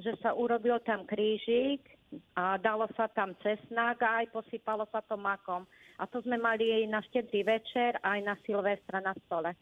že 0.01 0.17
sa 0.25 0.33
urobil 0.33 0.81
tam 0.81 1.05
krížik 1.05 1.85
a 2.33 2.57
dalo 2.57 2.89
sa 2.97 3.13
tam 3.13 3.37
cesnak 3.45 4.01
a 4.01 4.25
aj 4.25 4.33
posypalo 4.33 4.89
sa 4.89 5.05
to 5.05 5.21
makom. 5.21 5.69
A 6.01 6.09
to 6.09 6.25
sme 6.25 6.41
mali 6.41 6.65
jej 6.65 6.85
na 6.89 7.05
štedrý 7.13 7.45
večer 7.45 8.01
aj 8.01 8.19
na 8.25 8.35
Silvestra 8.49 9.05
na 9.05 9.13
stole. 9.29 9.53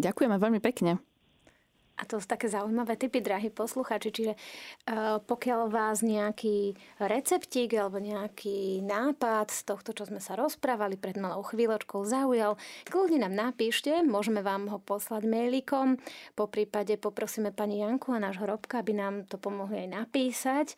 Ďakujeme 0.00 0.36
veľmi 0.38 0.60
pekne. 0.64 1.02
A 1.98 2.06
to 2.06 2.22
sú 2.22 2.30
také 2.30 2.46
zaujímavé 2.46 2.94
typy, 2.94 3.18
drahí 3.18 3.50
posluchači. 3.50 4.14
Čiže 4.14 4.32
uh, 4.38 5.18
pokiaľ 5.18 5.66
vás 5.66 6.06
nejaký 6.06 6.78
receptík 7.02 7.74
alebo 7.74 7.98
nejaký 7.98 8.86
nápad 8.86 9.50
z 9.50 9.60
tohto, 9.66 9.90
čo 9.90 10.06
sme 10.06 10.22
sa 10.22 10.38
rozprávali 10.38 10.94
pred 10.94 11.18
malou 11.18 11.42
chvíľočkou 11.42 12.06
zaujal, 12.06 12.54
kľudne 12.86 13.26
nám 13.26 13.34
napíšte, 13.34 14.06
môžeme 14.06 14.46
vám 14.46 14.70
ho 14.70 14.78
poslať 14.78 15.26
mailikom. 15.26 15.98
Po 16.38 16.46
prípade 16.46 16.94
poprosíme 16.96 17.50
pani 17.50 17.82
Janku 17.82 18.14
a 18.14 18.22
nášho 18.22 18.46
Robka, 18.46 18.78
aby 18.78 18.94
nám 18.94 19.26
to 19.26 19.34
pomohli 19.36 19.86
aj 19.86 19.88
napísať. 19.90 20.68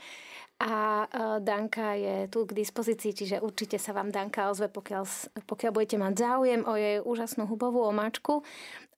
A 0.60 1.08
uh, 1.08 1.40
Danka 1.40 1.96
je 1.96 2.28
tu 2.28 2.44
k 2.44 2.52
dispozícii, 2.52 3.16
čiže 3.16 3.40
určite 3.40 3.80
sa 3.80 3.96
vám 3.96 4.12
Danka 4.12 4.52
ozve, 4.52 4.68
pokiaľ, 4.68 5.08
pokiaľ 5.48 5.72
budete 5.72 5.96
mať 5.96 6.14
záujem 6.20 6.60
o 6.68 6.76
jej 6.76 7.00
úžasnú 7.00 7.48
hubovú 7.48 7.80
omáčku 7.88 8.44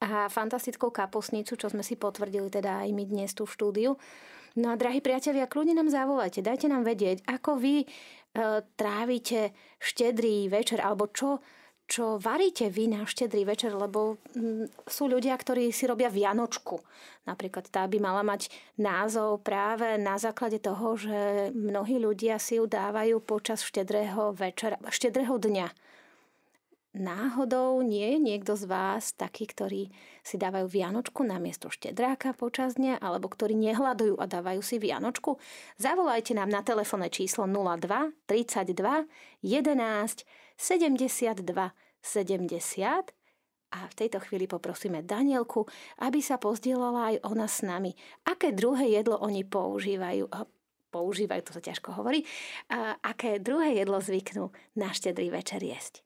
a 0.02 0.26
fantastickú 0.26 0.90
kapusnicu, 0.90 1.54
čo 1.54 1.70
sme 1.70 1.86
si 1.86 1.94
potvrdili 1.94 2.50
teda 2.50 2.82
aj 2.82 2.90
my 2.90 3.04
dnes 3.06 3.30
tu 3.30 3.46
v 3.46 3.54
štúdiu. 3.54 3.90
No 4.58 4.74
a 4.74 4.76
drahí 4.76 5.00
priatelia, 5.00 5.48
kľudne 5.48 5.78
nám 5.78 5.88
zavolajte, 5.88 6.44
dajte 6.44 6.66
nám 6.68 6.84
vedieť, 6.84 7.24
ako 7.24 7.56
vy 7.56 7.74
e, 7.80 7.86
trávite 8.76 9.56
štedrý 9.80 10.52
večer, 10.52 10.84
alebo 10.84 11.08
čo, 11.08 11.40
čo 11.88 12.20
varíte 12.20 12.68
vy 12.68 12.92
na 12.92 13.08
štedrý 13.08 13.48
večer, 13.48 13.72
lebo 13.72 14.20
m, 14.36 14.68
sú 14.84 15.08
ľudia, 15.08 15.32
ktorí 15.40 15.72
si 15.72 15.88
robia 15.88 16.12
Vianočku. 16.12 16.84
Napríklad 17.24 17.72
tá 17.72 17.88
by 17.88 17.96
mala 17.96 18.20
mať 18.20 18.52
názov 18.76 19.40
práve 19.40 19.96
na 19.96 20.20
základe 20.20 20.60
toho, 20.60 21.00
že 21.00 21.48
mnohí 21.56 21.96
ľudia 21.96 22.36
si 22.36 22.60
ju 22.60 22.68
dávajú 22.68 23.24
počas 23.24 23.64
štedrého 23.64 24.36
večera, 24.36 24.76
štedrého 24.92 25.40
dňa 25.40 25.81
náhodou 26.92 27.80
nie 27.80 28.16
je 28.16 28.18
niekto 28.20 28.52
z 28.56 28.68
vás 28.68 29.16
taký, 29.16 29.48
ktorí 29.48 29.92
si 30.20 30.36
dávajú 30.36 30.68
Vianočku 30.68 31.24
na 31.24 31.40
miesto 31.40 31.72
štedráka 31.72 32.36
počas 32.36 32.76
dňa, 32.76 33.00
alebo 33.00 33.32
ktorí 33.32 33.56
nehľadujú 33.56 34.20
a 34.20 34.28
dávajú 34.28 34.60
si 34.60 34.76
Vianočku? 34.76 35.40
Zavolajte 35.80 36.36
nám 36.36 36.52
na 36.52 36.60
telefónne 36.60 37.08
číslo 37.08 37.48
02 37.48 38.12
32 38.28 39.08
11 39.40 40.24
72 40.56 41.72
70 42.02 43.22
a 43.72 43.88
v 43.88 43.94
tejto 43.96 44.20
chvíli 44.20 44.44
poprosíme 44.44 45.00
Danielku, 45.00 45.64
aby 46.04 46.20
sa 46.20 46.36
pozdielala 46.36 47.16
aj 47.16 47.16
ona 47.24 47.48
s 47.48 47.64
nami. 47.64 47.96
Aké 48.28 48.52
druhé 48.52 48.92
jedlo 48.92 49.16
oni 49.16 49.48
používajú? 49.48 50.28
Používajú, 50.92 51.40
to 51.40 51.56
sa 51.56 51.64
ťažko 51.64 51.96
hovorí. 51.96 52.20
A 52.68 53.00
aké 53.00 53.40
druhé 53.40 53.80
jedlo 53.80 53.96
zvyknú 53.96 54.52
na 54.76 54.92
štedrý 54.92 55.32
večer 55.32 55.64
jesť? 55.64 56.04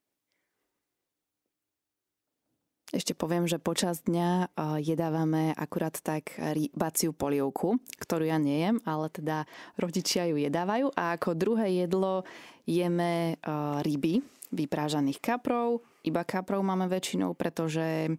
Ešte 2.94 3.18
poviem, 3.18 3.50
že 3.50 3.58
počas 3.58 4.06
dňa 4.06 4.54
jedávame 4.78 5.50
akurát 5.58 5.98
tak 5.98 6.38
rybaciu 6.38 7.10
polievku, 7.10 7.82
ktorú 7.98 8.30
ja 8.30 8.38
nejem, 8.38 8.78
ale 8.86 9.10
teda 9.10 9.42
rodičia 9.74 10.30
ju 10.30 10.38
jedávajú. 10.38 10.94
A 10.94 11.18
ako 11.18 11.34
druhé 11.34 11.82
jedlo 11.82 12.22
jeme 12.62 13.42
ryby, 13.82 14.22
vyprážaných 14.54 15.18
kaprov. 15.18 15.82
Iba 16.06 16.22
kaprov 16.22 16.62
máme 16.62 16.86
väčšinou, 16.86 17.34
pretože 17.34 18.14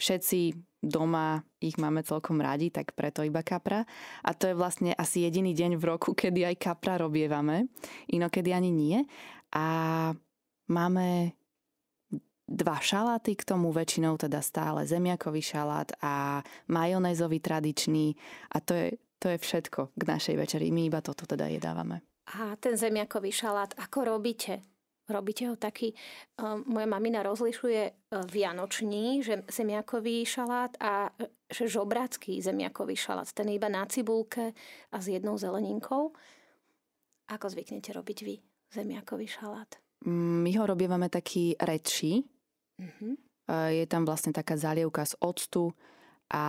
všetci 0.00 0.56
doma 0.80 1.44
ich 1.60 1.76
máme 1.76 2.00
celkom 2.00 2.40
radi, 2.40 2.72
tak 2.72 2.96
preto 2.96 3.20
iba 3.20 3.44
kapra. 3.44 3.84
A 4.24 4.32
to 4.32 4.48
je 4.48 4.56
vlastne 4.56 4.96
asi 4.96 5.28
jediný 5.28 5.52
deň 5.52 5.76
v 5.76 5.84
roku, 5.92 6.16
kedy 6.16 6.48
aj 6.48 6.56
kapra 6.56 6.96
robievame. 6.96 7.68
Inokedy 8.08 8.56
ani 8.56 8.72
nie. 8.72 8.98
A 9.52 9.66
máme 10.72 11.36
dva 12.46 12.78
šaláty 12.78 13.34
k 13.34 13.42
tomu, 13.42 13.74
väčšinou 13.74 14.14
teda 14.14 14.38
stále 14.38 14.86
zemiakový 14.86 15.42
šalát 15.42 15.90
a 15.98 16.40
majonézový 16.70 17.42
tradičný 17.42 18.14
a 18.54 18.62
to 18.62 18.72
je, 18.74 18.88
to 19.18 19.26
je 19.34 19.38
všetko 19.38 19.90
k 19.98 20.02
našej 20.06 20.36
večeri. 20.38 20.70
My 20.70 20.86
iba 20.86 21.02
toto 21.02 21.26
teda 21.26 21.50
jedávame. 21.50 22.06
A 22.38 22.54
ten 22.58 22.78
zemiakový 22.78 23.30
šalát, 23.34 23.74
ako 23.78 24.18
robíte? 24.18 24.62
Robíte 25.06 25.46
ho 25.46 25.54
taký, 25.54 25.94
uh, 26.42 26.58
moja 26.66 26.86
mamina 26.86 27.22
rozlišuje 27.22 27.82
uh, 27.86 28.26
vianočný 28.26 29.22
že 29.22 29.46
zemiakový 29.46 30.26
šalát 30.26 30.74
a 30.82 31.14
že 31.46 31.70
žobracký 31.70 32.42
zemiakový 32.42 32.98
šalát. 32.98 33.30
Ten 33.30 33.46
je 33.50 33.54
iba 33.54 33.70
na 33.70 33.86
cibulke 33.86 34.50
a 34.90 34.96
s 34.98 35.06
jednou 35.06 35.38
zeleninkou. 35.38 36.10
Ako 37.30 37.46
zvyknete 37.46 37.94
robiť 37.94 38.18
vy 38.26 38.34
zemiakový 38.74 39.30
šalát? 39.30 39.78
My 40.10 40.50
ho 40.58 40.66
robievame 40.66 41.06
taký 41.06 41.54
redší, 41.58 42.26
Mm-hmm. 42.76 43.12
Je 43.70 43.84
tam 43.86 44.02
vlastne 44.02 44.34
taká 44.34 44.58
zalievka 44.58 45.06
z 45.06 45.14
octu 45.22 45.70
a 46.26 46.44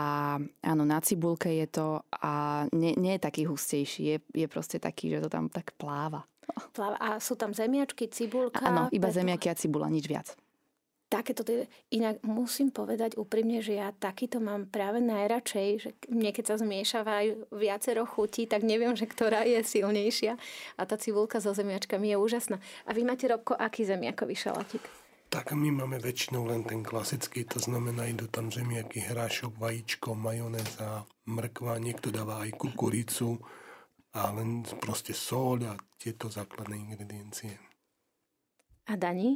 áno, 0.65 0.83
na 0.89 0.97
cibulke 0.97 1.53
je 1.53 1.67
to 1.69 2.01
a 2.09 2.65
nie, 2.73 2.97
nie 2.97 3.13
je 3.15 3.21
taký 3.21 3.45
hustejší, 3.45 4.01
je, 4.01 4.17
je 4.33 4.47
proste 4.49 4.81
taký, 4.81 5.13
že 5.13 5.21
to 5.21 5.29
tam 5.29 5.53
tak 5.53 5.77
pláva. 5.77 6.25
Pláva. 6.73 6.97
A 6.97 7.21
sú 7.21 7.37
tam 7.37 7.53
zemiačky, 7.53 8.09
cibulka? 8.09 8.65
Áno, 8.65 8.89
iba 8.89 9.13
zemiaky 9.13 9.53
a 9.53 9.55
cibula, 9.55 9.85
nič 9.93 10.09
viac. 10.09 10.33
Takéto, 11.07 11.47
inak 11.87 12.19
musím 12.25 12.67
povedať 12.67 13.15
úprimne, 13.15 13.63
že 13.63 13.79
ja 13.79 13.95
takýto 13.95 14.43
mám 14.43 14.67
práve 14.67 14.99
najradšej, 14.99 15.69
že 15.79 15.89
mne 16.11 16.35
keď 16.35 16.43
sa 16.51 16.55
zmiešavajú 16.59 17.55
viacero 17.55 18.03
chutí, 18.03 18.43
tak 18.43 18.65
neviem, 18.67 18.91
že 18.91 19.07
ktorá 19.07 19.47
je 19.47 19.63
silnejšia. 19.63 20.35
A 20.75 20.81
tá 20.83 20.99
cibulka 20.99 21.39
so 21.39 21.55
zemiačkami 21.55 22.11
je 22.11 22.17
úžasná. 22.19 22.59
A 22.83 22.91
vy 22.91 23.07
máte, 23.07 23.23
Robko, 23.29 23.55
aký 23.55 23.87
zemiakový 23.87 24.35
šalatík? 24.35 25.06
Tak 25.27 25.51
my 25.51 25.69
máme 25.83 25.99
väčšinou 25.99 26.47
len 26.47 26.63
ten 26.63 26.79
klasický, 26.87 27.43
to 27.43 27.59
znamená, 27.59 28.07
idú 28.07 28.31
tam 28.31 28.47
zemiaky, 28.47 29.11
hrášok, 29.11 29.59
vajíčko, 29.59 30.15
majonéza, 30.15 31.03
mrkva, 31.27 31.83
niekto 31.83 32.15
dáva 32.15 32.47
aj 32.47 32.55
kukuricu 32.55 33.35
a 34.15 34.31
len 34.31 34.63
proste 34.79 35.11
sol 35.11 35.59
a 35.67 35.75
tieto 35.99 36.31
základné 36.31 36.79
ingrediencie. 36.79 37.59
A 38.87 38.95
Dani? 38.95 39.35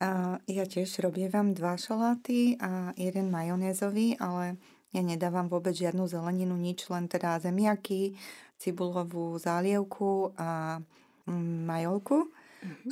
A 0.00 0.40
ja 0.48 0.64
tiež 0.64 1.04
robievam 1.04 1.52
dva 1.52 1.76
šaláty 1.76 2.56
a 2.56 2.96
jeden 2.96 3.28
majonézový, 3.28 4.16
ale 4.16 4.56
ja 4.96 5.04
nedávam 5.04 5.52
vôbec 5.52 5.76
žiadnu 5.76 6.08
zeleninu, 6.08 6.56
nič, 6.56 6.88
len 6.88 7.04
teda 7.04 7.36
zemiaky, 7.44 8.16
cibulovú 8.56 9.36
zálievku 9.36 10.32
a 10.40 10.80
mm, 11.28 11.68
majolku. 11.68 12.32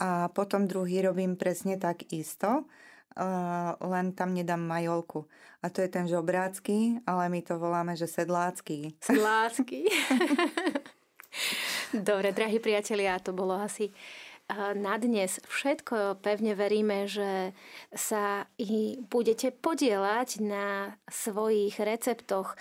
A 0.01 0.29
potom 0.33 0.65
druhý 0.65 1.05
robím 1.05 1.37
presne 1.37 1.77
tak 1.77 2.09
isto, 2.13 2.65
len 3.81 4.13
tam 4.13 4.35
nedám 4.35 4.61
majolku. 4.61 5.27
A 5.63 5.69
to 5.69 5.83
je 5.83 5.89
ten 5.91 6.07
žobrácky, 6.07 7.03
ale 7.07 7.29
my 7.29 7.43
to 7.43 7.59
voláme, 7.59 7.97
že 7.99 8.07
sedlácky. 8.07 8.95
Sedlácky. 9.03 9.85
Dobre, 12.09 12.33
drahí 12.33 12.63
priatelia, 12.63 13.19
to 13.19 13.33
bolo 13.33 13.59
asi 13.59 13.91
na 14.57 14.97
dnes 14.97 15.37
všetko. 15.45 16.25
Pevne 16.25 16.57
veríme, 16.57 17.05
že 17.05 17.53
sa 17.93 18.49
i 18.57 18.97
budete 18.97 19.53
podielať 19.53 20.41
na 20.41 20.97
svojich 21.05 21.77
receptoch, 21.77 22.57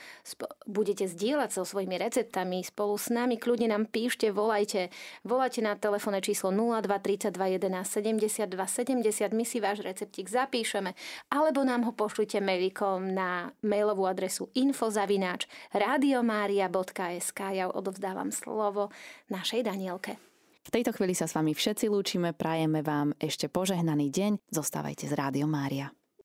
budete 0.67 1.07
zdieľať 1.07 1.49
so 1.55 1.63
svojimi 1.63 1.95
receptami 1.95 2.59
spolu 2.67 2.99
s 2.99 3.07
nami. 3.07 3.39
Kľudne 3.39 3.71
nám 3.71 3.87
píšte, 3.87 4.27
volajte. 4.35 4.91
Volajte 5.23 5.63
na 5.63 5.79
telefónne 5.79 6.19
číslo 6.19 6.51
02 6.51 6.83
32 6.91 7.31
11 7.31 7.87
72 7.87 8.51
70. 8.51 9.31
My 9.31 9.45
si 9.47 9.57
váš 9.63 9.79
receptík 9.79 10.27
zapíšeme. 10.27 10.91
Alebo 11.31 11.63
nám 11.63 11.87
ho 11.87 11.95
pošlite 11.95 12.43
mailikom 12.43 13.15
na 13.15 13.55
mailovú 13.63 14.03
adresu 14.03 14.51
infozavináč 14.59 15.47
radiomaria.sk. 15.71 17.39
Ja 17.55 17.71
odovzdávam 17.71 18.35
slovo 18.35 18.91
našej 19.31 19.63
Danielke. 19.63 20.26
V 20.67 20.75
tejto 20.75 20.91
chvíli 20.91 21.15
sa 21.15 21.31
s 21.31 21.31
vami 21.31 21.55
všetci 21.55 21.87
lúčime, 21.87 22.35
prajeme 22.35 22.83
vám 22.83 23.15
ešte 23.23 23.47
požehnaný 23.47 24.11
deň, 24.11 24.51
zostávajte 24.51 25.07
z 25.07 25.15
Rádio 25.15 25.47
Mária. 25.47 25.95